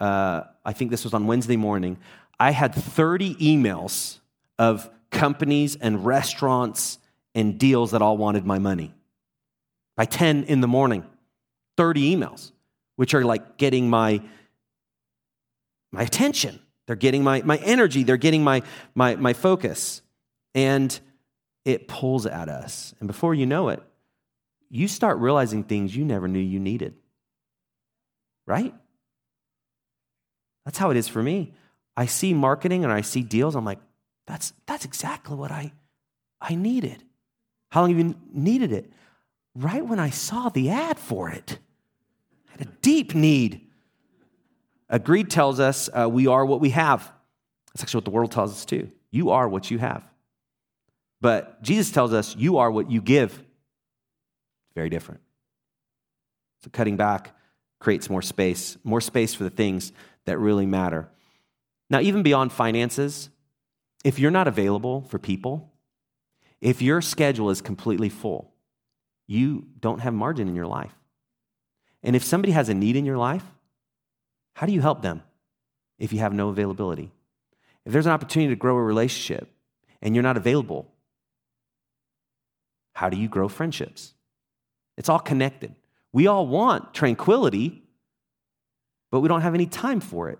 [0.00, 1.98] I think this was on Wednesday morning,
[2.38, 4.18] I had 30 emails
[4.58, 6.98] of companies and restaurants
[7.34, 8.94] and deals that all wanted my money.
[9.96, 11.04] By 10 in the morning,
[11.76, 12.52] 30 emails,
[12.96, 14.20] which are like getting my,
[15.90, 16.60] my attention.
[16.86, 18.02] They're getting my, my energy.
[18.02, 18.62] They're getting my,
[18.94, 20.02] my, my focus.
[20.54, 20.98] And
[21.64, 22.94] it pulls at us.
[23.00, 23.82] And before you know it,
[24.70, 26.94] you start realizing things you never knew you needed.
[28.46, 28.74] Right?
[30.64, 31.52] That's how it is for me.
[31.98, 33.80] I see marketing and I see deals, I'm like,
[34.24, 35.72] that's, that's exactly what I,
[36.40, 37.02] I needed.
[37.70, 38.92] How long have you needed it?
[39.56, 41.58] Right when I saw the ad for it.
[42.46, 43.66] I had a deep need.
[44.88, 47.10] Uh, greed tells us uh, we are what we have.
[47.74, 48.92] That's actually what the world tells us too.
[49.10, 50.08] You are what you have.
[51.20, 53.42] But Jesus tells us you are what you give.
[54.76, 55.20] Very different.
[56.62, 57.34] So cutting back
[57.80, 59.92] creates more space, more space for the things
[60.26, 61.10] that really matter.
[61.90, 63.30] Now, even beyond finances,
[64.04, 65.72] if you're not available for people,
[66.60, 68.52] if your schedule is completely full,
[69.26, 70.94] you don't have margin in your life.
[72.02, 73.44] And if somebody has a need in your life,
[74.54, 75.22] how do you help them
[75.98, 77.12] if you have no availability?
[77.84, 79.48] If there's an opportunity to grow a relationship
[80.02, 80.92] and you're not available,
[82.92, 84.14] how do you grow friendships?
[84.96, 85.74] It's all connected.
[86.12, 87.82] We all want tranquility,
[89.10, 90.38] but we don't have any time for it.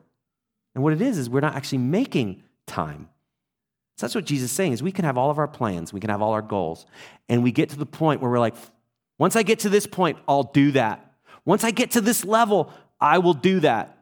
[0.75, 3.09] And what it is, is we're not actually making time.
[3.97, 6.01] So that's what Jesus is saying is we can have all of our plans, we
[6.01, 6.87] can have all our goals,
[7.29, 8.55] and we get to the point where we're like,
[9.19, 11.13] once I get to this point, I'll do that.
[11.45, 13.99] Once I get to this level, I will do that.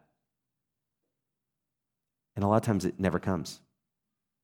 [2.34, 3.60] And a lot of times it never comes.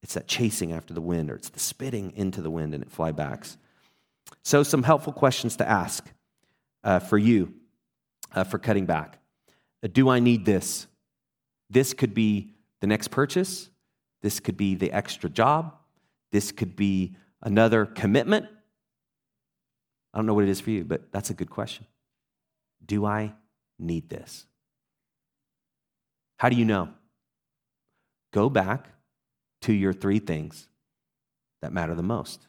[0.02, 2.90] It's that chasing after the wind, or it's the spitting into the wind and it
[2.90, 3.56] flybacks.
[4.42, 6.10] So, some helpful questions to ask
[6.82, 7.52] uh, for you
[8.34, 9.18] uh, for cutting back.
[9.84, 10.86] Uh, do I need this?
[11.72, 13.70] This could be the next purchase.
[14.20, 15.74] This could be the extra job.
[16.30, 18.46] This could be another commitment.
[20.12, 21.86] I don't know what it is for you, but that's a good question.
[22.84, 23.32] Do I
[23.78, 24.44] need this?
[26.36, 26.90] How do you know?
[28.34, 28.88] Go back
[29.62, 30.68] to your three things
[31.62, 32.46] that matter the most.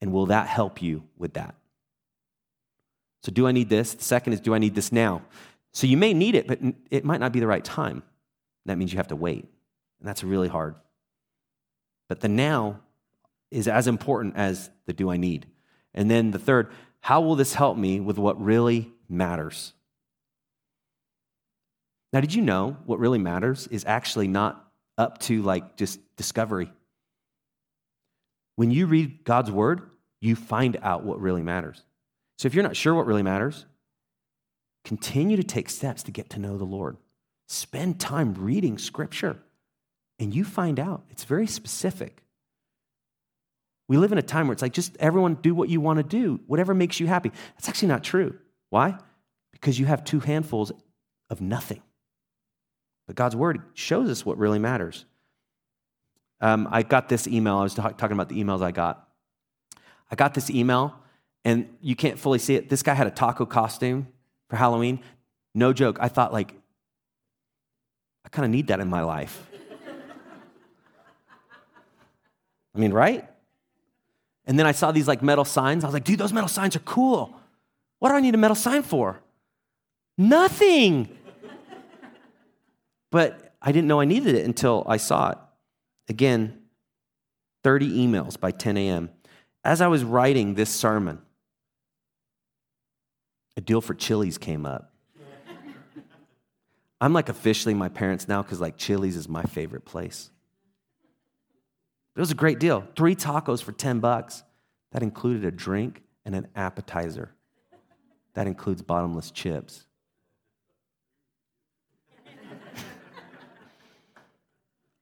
[0.00, 1.56] And will that help you with that?
[3.22, 3.94] So, do I need this?
[3.94, 5.22] The second is, do I need this now?
[5.72, 6.58] So, you may need it, but
[6.90, 8.02] it might not be the right time.
[8.66, 9.46] That means you have to wait.
[10.00, 10.74] And that's really hard.
[12.08, 12.80] But the now
[13.50, 15.46] is as important as the do I need.
[15.94, 19.72] And then the third, how will this help me with what really matters?
[22.12, 26.72] Now, did you know what really matters is actually not up to like just discovery?
[28.56, 29.82] When you read God's word,
[30.20, 31.82] you find out what really matters.
[32.38, 33.64] So if you're not sure what really matters,
[34.84, 36.96] continue to take steps to get to know the Lord.
[37.46, 39.38] Spend time reading scripture,
[40.18, 41.04] and you find out.
[41.10, 42.22] It's very specific.
[43.88, 46.04] We live in a time where it's like just everyone do what you want to
[46.04, 47.32] do, whatever makes you happy.
[47.56, 48.36] That's actually not true.
[48.68, 48.96] Why?
[49.50, 50.70] Because you have two handfuls
[51.28, 51.82] of nothing.
[53.08, 55.04] But God's word shows us what really matters.
[56.40, 57.56] Um, I got this email.
[57.56, 59.08] I was talking about the emails I got.
[60.10, 60.94] I got this email
[61.44, 62.68] and you can't fully see it.
[62.68, 64.08] This guy had a taco costume
[64.50, 65.00] for Halloween.
[65.54, 65.98] No joke.
[66.00, 66.54] I thought, like,
[68.24, 69.46] I kind of need that in my life.
[72.74, 73.26] I mean, right?
[74.46, 75.84] And then I saw these like metal signs.
[75.84, 77.34] I was like, dude, those metal signs are cool.
[77.98, 79.20] What do I need a metal sign for?
[80.18, 81.08] Nothing.
[83.10, 85.38] but I didn't know I needed it until I saw it.
[86.08, 86.62] Again,
[87.62, 89.10] 30 emails by 10 a.m.
[89.64, 91.20] As I was writing this sermon,
[93.56, 94.92] a deal for Chili's came up.
[97.00, 100.30] I'm like officially my parents now because like Chili's is my favorite place.
[102.14, 102.86] It was a great deal.
[102.96, 104.42] Three tacos for 10 bucks.
[104.92, 107.30] That included a drink and an appetizer.
[108.34, 109.86] That includes bottomless chips.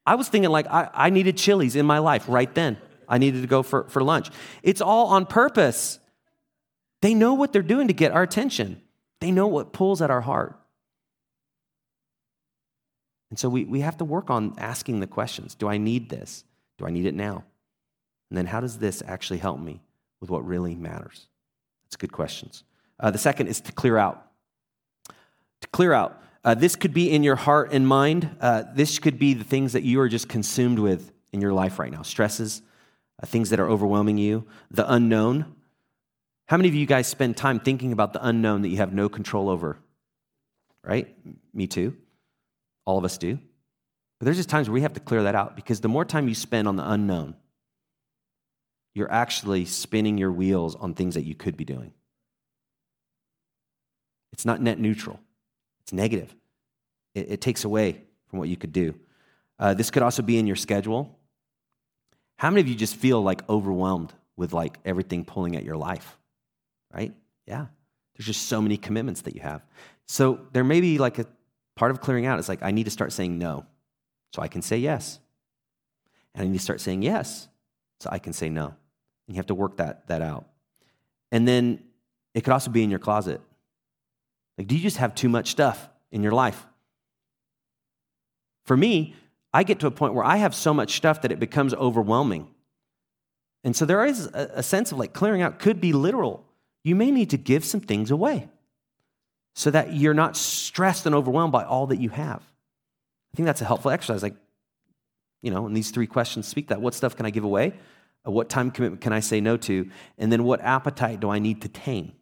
[0.06, 2.78] I was thinking like I, I needed Chili's in my life right then.
[3.08, 4.30] I needed to go for, for lunch.
[4.62, 5.98] It's all on purpose.
[7.00, 8.82] They know what they're doing to get our attention,
[9.20, 10.58] they know what pulls at our heart.
[13.30, 16.44] And so we, we have to work on asking the questions Do I need this?
[16.78, 17.44] Do I need it now?
[18.30, 19.80] And then how does this actually help me
[20.20, 21.26] with what really matters?
[21.84, 22.64] That's good questions.
[23.00, 24.26] Uh, the second is to clear out.
[25.60, 26.22] To clear out.
[26.44, 28.36] Uh, this could be in your heart and mind.
[28.40, 31.78] Uh, this could be the things that you are just consumed with in your life
[31.78, 32.62] right now stresses,
[33.22, 35.54] uh, things that are overwhelming you, the unknown.
[36.48, 39.10] How many of you guys spend time thinking about the unknown that you have no
[39.10, 39.78] control over?
[40.82, 41.14] Right?
[41.52, 41.94] Me too.
[42.86, 43.38] All of us do.
[44.18, 46.26] But there's just times where we have to clear that out because the more time
[46.26, 47.36] you spend on the unknown,
[48.94, 51.92] you're actually spinning your wheels on things that you could be doing.
[54.32, 55.20] It's not net neutral,
[55.82, 56.34] it's negative.
[57.14, 58.94] It, it takes away from what you could do.
[59.58, 61.18] Uh, this could also be in your schedule.
[62.36, 66.17] How many of you just feel like overwhelmed with like everything pulling at your life?
[66.98, 67.14] Right?
[67.46, 67.66] Yeah.
[68.16, 69.62] There's just so many commitments that you have.
[70.06, 71.26] So there may be like a
[71.76, 73.66] part of clearing out is like, I need to start saying no
[74.34, 75.20] so I can say yes.
[76.34, 77.46] And I need to start saying yes
[78.00, 78.66] so I can say no.
[78.66, 78.74] And
[79.28, 80.46] you have to work that, that out.
[81.30, 81.84] And then
[82.34, 83.40] it could also be in your closet.
[84.56, 86.66] Like, do you just have too much stuff in your life?
[88.64, 89.14] For me,
[89.52, 92.48] I get to a point where I have so much stuff that it becomes overwhelming.
[93.62, 96.47] And so there is a, a sense of like clearing out could be literal.
[96.84, 98.48] You may need to give some things away
[99.54, 102.42] so that you're not stressed and overwhelmed by all that you have.
[103.32, 104.22] I think that's a helpful exercise.
[104.22, 104.36] Like,
[105.42, 106.80] you know, and these three questions speak that.
[106.80, 107.74] What stuff can I give away?
[108.26, 109.90] Uh, what time commitment can I say no to?
[110.16, 112.12] And then what appetite do I need to tame?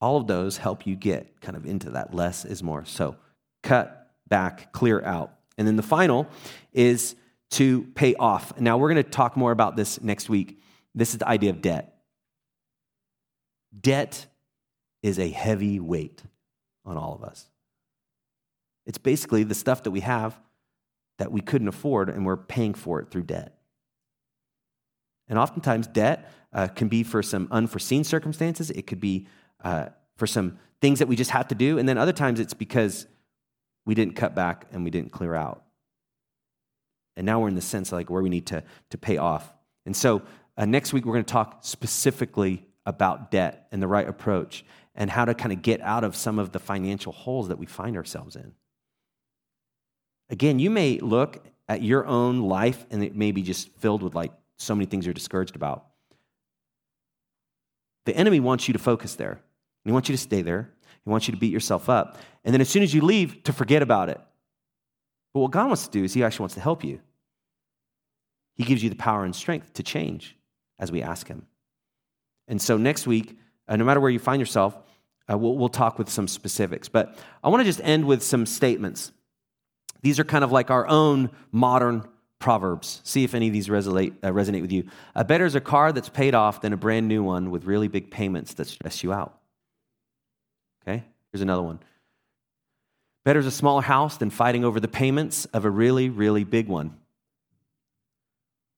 [0.00, 2.84] All of those help you get kind of into that less is more.
[2.84, 3.16] So
[3.62, 5.32] cut back, clear out.
[5.56, 6.28] And then the final
[6.72, 7.16] is
[7.50, 8.58] to pay off.
[8.60, 10.60] Now, we're going to talk more about this next week.
[10.94, 11.97] This is the idea of debt.
[13.78, 14.26] Debt
[15.02, 16.22] is a heavy weight
[16.84, 17.46] on all of us.
[18.86, 20.38] It's basically the stuff that we have
[21.18, 23.58] that we couldn't afford, and we're paying for it through debt.
[25.28, 29.26] And oftentimes, debt uh, can be for some unforeseen circumstances, it could be
[29.62, 32.54] uh, for some things that we just have to do, and then other times it's
[32.54, 33.06] because
[33.84, 35.64] we didn't cut back and we didn't clear out.
[37.16, 39.52] And now we're in the sense of like where we need to, to pay off.
[39.86, 40.22] And so
[40.56, 44.64] uh, next week, we're going to talk specifically about debt and the right approach
[44.94, 47.66] and how to kind of get out of some of the financial holes that we
[47.66, 48.52] find ourselves in.
[50.30, 54.14] Again, you may look at your own life and it may be just filled with
[54.14, 55.84] like so many things you're discouraged about.
[58.06, 59.38] The enemy wants you to focus there.
[59.84, 60.70] He wants you to stay there.
[61.04, 62.16] He wants you to beat yourself up.
[62.42, 64.18] And then as soon as you leave, to forget about it.
[65.34, 67.00] But what God wants to do is He actually wants to help you.
[68.54, 70.36] He gives you the power and strength to change
[70.78, 71.46] as we ask Him.
[72.48, 73.38] And so next week,
[73.68, 74.76] uh, no matter where you find yourself,
[75.30, 76.88] uh, we'll, we'll talk with some specifics.
[76.88, 79.12] But I want to just end with some statements.
[80.02, 83.00] These are kind of like our own modern proverbs.
[83.04, 84.88] See if any of these resonate, uh, resonate with you.
[85.14, 87.88] Uh, better is a car that's paid off than a brand new one with really
[87.88, 89.38] big payments that stress you out.
[90.82, 91.80] Okay, here's another one.
[93.24, 96.68] Better is a smaller house than fighting over the payments of a really, really big
[96.68, 96.96] one.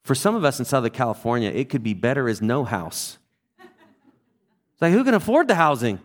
[0.05, 3.19] For some of us in Southern California, it could be better as no house.
[4.81, 6.01] Like, who can afford the housing?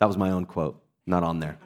[0.00, 1.58] That was my own quote, not on there.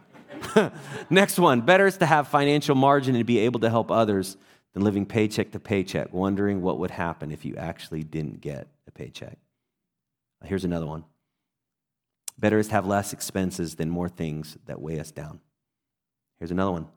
[1.10, 4.36] Next one better is to have financial margin and be able to help others
[4.72, 8.90] than living paycheck to paycheck, wondering what would happen if you actually didn't get a
[8.90, 9.38] paycheck.
[10.44, 11.04] Here's another one
[12.36, 15.40] better is to have less expenses than more things that weigh us down.
[16.38, 16.88] Here's another one.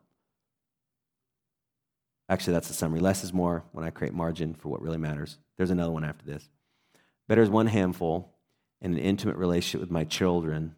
[2.28, 3.00] Actually, that's the summary.
[3.00, 5.38] Less is more when I create margin for what really matters.
[5.56, 6.50] There's another one after this.
[7.28, 8.34] Better is one handful
[8.80, 10.74] and an intimate relationship with my children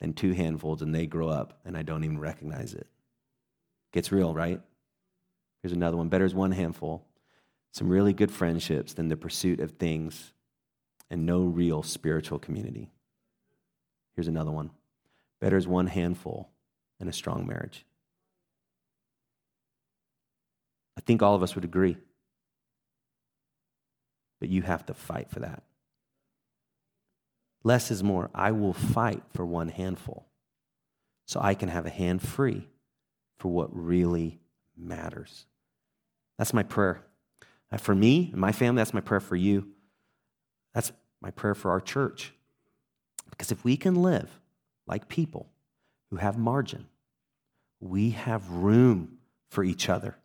[0.00, 2.86] than two handfuls and they grow up and I don't even recognize it.
[3.92, 4.60] Gets real, right?
[5.62, 6.08] Here's another one.
[6.08, 7.06] Better is one handful,
[7.72, 10.32] some really good friendships than the pursuit of things
[11.10, 12.90] and no real spiritual community.
[14.14, 14.70] Here's another one.
[15.40, 16.48] Better is one handful
[16.98, 17.84] and a strong marriage.
[20.96, 21.96] I think all of us would agree.
[24.38, 25.62] But you have to fight for that.
[27.62, 28.30] Less is more.
[28.34, 30.26] I will fight for one handful
[31.26, 32.66] so I can have a hand free
[33.38, 34.40] for what really
[34.76, 35.46] matters.
[36.38, 37.02] That's my prayer.
[37.70, 39.68] Uh, for me and my family, that's my prayer for you.
[40.74, 42.32] That's my prayer for our church.
[43.30, 44.40] Because if we can live
[44.86, 45.48] like people
[46.10, 46.86] who have margin,
[47.78, 49.18] we have room
[49.50, 50.16] for each other.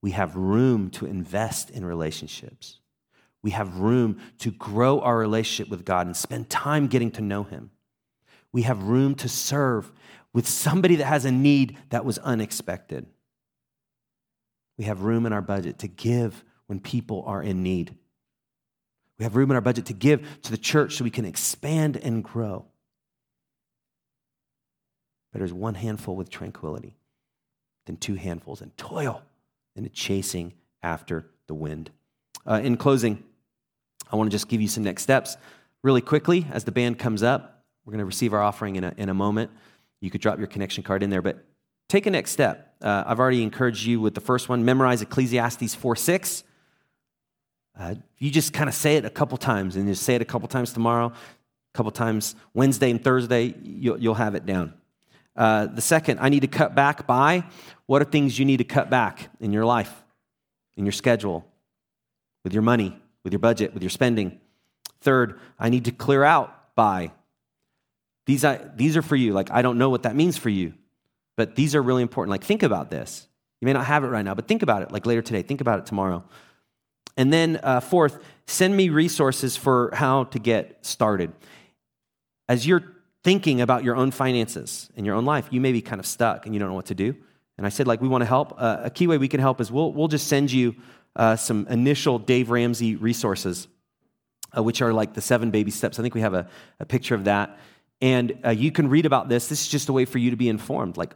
[0.00, 2.78] We have room to invest in relationships
[3.44, 7.42] we have room to grow our relationship with God and spend time getting to know
[7.42, 7.70] Him.
[8.52, 9.92] We have room to serve
[10.32, 13.04] with somebody that has a need that was unexpected.
[14.78, 17.94] We have room in our budget to give when people are in need.
[19.18, 21.98] We have room in our budget to give to the church so we can expand
[21.98, 22.64] and grow.
[25.34, 26.96] Better is one handful with tranquility
[27.84, 29.22] than two handfuls and toil
[29.76, 31.90] and chasing after the wind.
[32.46, 33.22] Uh, in closing,
[34.14, 35.36] I want to just give you some next steps
[35.82, 37.64] really quickly as the band comes up.
[37.84, 39.50] We're going to receive our offering in a, in a moment.
[40.00, 41.44] You could drop your connection card in there, but
[41.88, 42.76] take a next step.
[42.80, 46.44] Uh, I've already encouraged you with the first one memorize Ecclesiastes 4 6.
[47.76, 50.24] Uh, you just kind of say it a couple times and just say it a
[50.24, 54.74] couple times tomorrow, a couple times Wednesday and Thursday, you'll, you'll have it down.
[55.34, 57.42] Uh, the second, I need to cut back by
[57.86, 60.04] what are things you need to cut back in your life,
[60.76, 61.44] in your schedule,
[62.44, 64.38] with your money, with your budget, with your spending.
[65.00, 67.10] Third, I need to clear out by.
[68.26, 69.32] These, I, these are for you.
[69.32, 70.74] Like, I don't know what that means for you,
[71.36, 72.30] but these are really important.
[72.30, 73.26] Like, think about this.
[73.60, 75.42] You may not have it right now, but think about it like later today.
[75.42, 76.24] Think about it tomorrow.
[77.16, 81.32] And then, uh, fourth, send me resources for how to get started.
[82.48, 82.82] As you're
[83.22, 86.44] thinking about your own finances and your own life, you may be kind of stuck
[86.44, 87.14] and you don't know what to do.
[87.56, 88.54] And I said, like, we want to help.
[88.58, 90.74] Uh, a key way we can help is we'll, we'll just send you
[91.16, 93.68] uh, some initial Dave Ramsey resources,
[94.56, 95.98] uh, which are like the seven baby steps.
[95.98, 96.48] I think we have a,
[96.80, 97.58] a picture of that.
[98.00, 99.48] And uh, you can read about this.
[99.48, 100.96] This is just a way for you to be informed.
[100.96, 101.14] Like,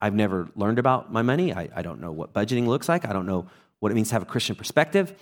[0.00, 1.52] I've never learned about my money.
[1.52, 3.06] I, I don't know what budgeting looks like.
[3.08, 3.46] I don't know
[3.80, 5.14] what it means to have a Christian perspective.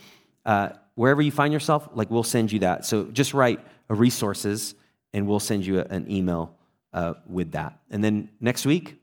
[0.45, 2.85] Uh, wherever you find yourself, like, we'll send you that.
[2.85, 3.59] So just write
[3.89, 4.75] resources
[5.13, 6.55] and we'll send you a, an email
[6.93, 7.79] uh, with that.
[7.89, 9.01] And then next week,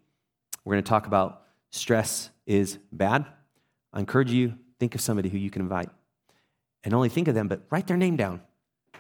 [0.65, 3.27] we're going to talk about stress is bad.
[3.93, 4.55] I encourage you,
[4.85, 5.89] think of somebody who you can invite.
[6.85, 8.43] And only think of them, but write their name down.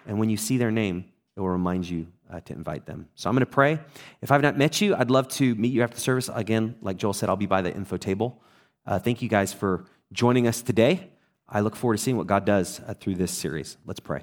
[0.06, 1.04] And when you see their name,
[1.36, 3.06] it will remind you uh, to invite them.
[3.16, 3.78] So I'm going to pray.
[4.22, 6.30] If I've not met you, I'd love to meet you after the service.
[6.32, 8.40] Again, like Joel said, I'll be by the info table.
[8.86, 11.10] Uh, thank you guys for joining us today.
[11.46, 13.76] I look forward to seeing what God does uh, through this series.
[13.84, 14.22] Let's pray.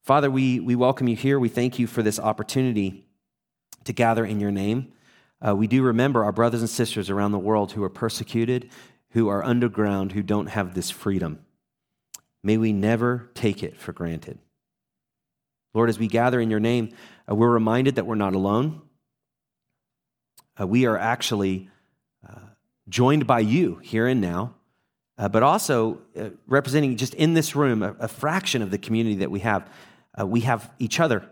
[0.00, 1.38] Father, we, we welcome you here.
[1.38, 3.06] We thank you for this opportunity
[3.84, 4.90] to gather in your name.
[5.46, 8.70] Uh, we do remember our brothers and sisters around the world who are persecuted,
[9.14, 11.38] who are underground, who don't have this freedom.
[12.42, 14.38] May we never take it for granted.
[15.72, 16.90] Lord, as we gather in your name,
[17.30, 18.82] uh, we're reminded that we're not alone.
[20.60, 21.70] Uh, we are actually
[22.28, 22.40] uh,
[22.88, 24.54] joined by you here and now,
[25.16, 29.16] uh, but also uh, representing just in this room a, a, fraction of the community
[29.16, 29.68] that we have.
[30.20, 31.24] Uh, we have each other.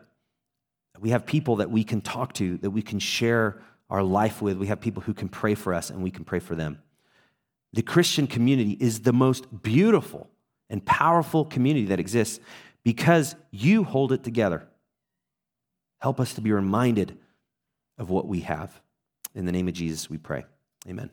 [1.00, 3.60] We have people that we can talk to, that we can share
[3.90, 4.56] our life with.
[4.56, 6.80] We have people who can pray for us, and we can pray for them.
[7.72, 10.28] The Christian community is the most beautiful
[10.68, 12.40] and powerful community that exists
[12.84, 14.66] because you hold it together.
[16.00, 17.18] Help us to be reminded
[17.98, 18.80] of what we have.
[19.34, 20.44] In the name of Jesus, we pray.
[20.88, 21.10] Amen.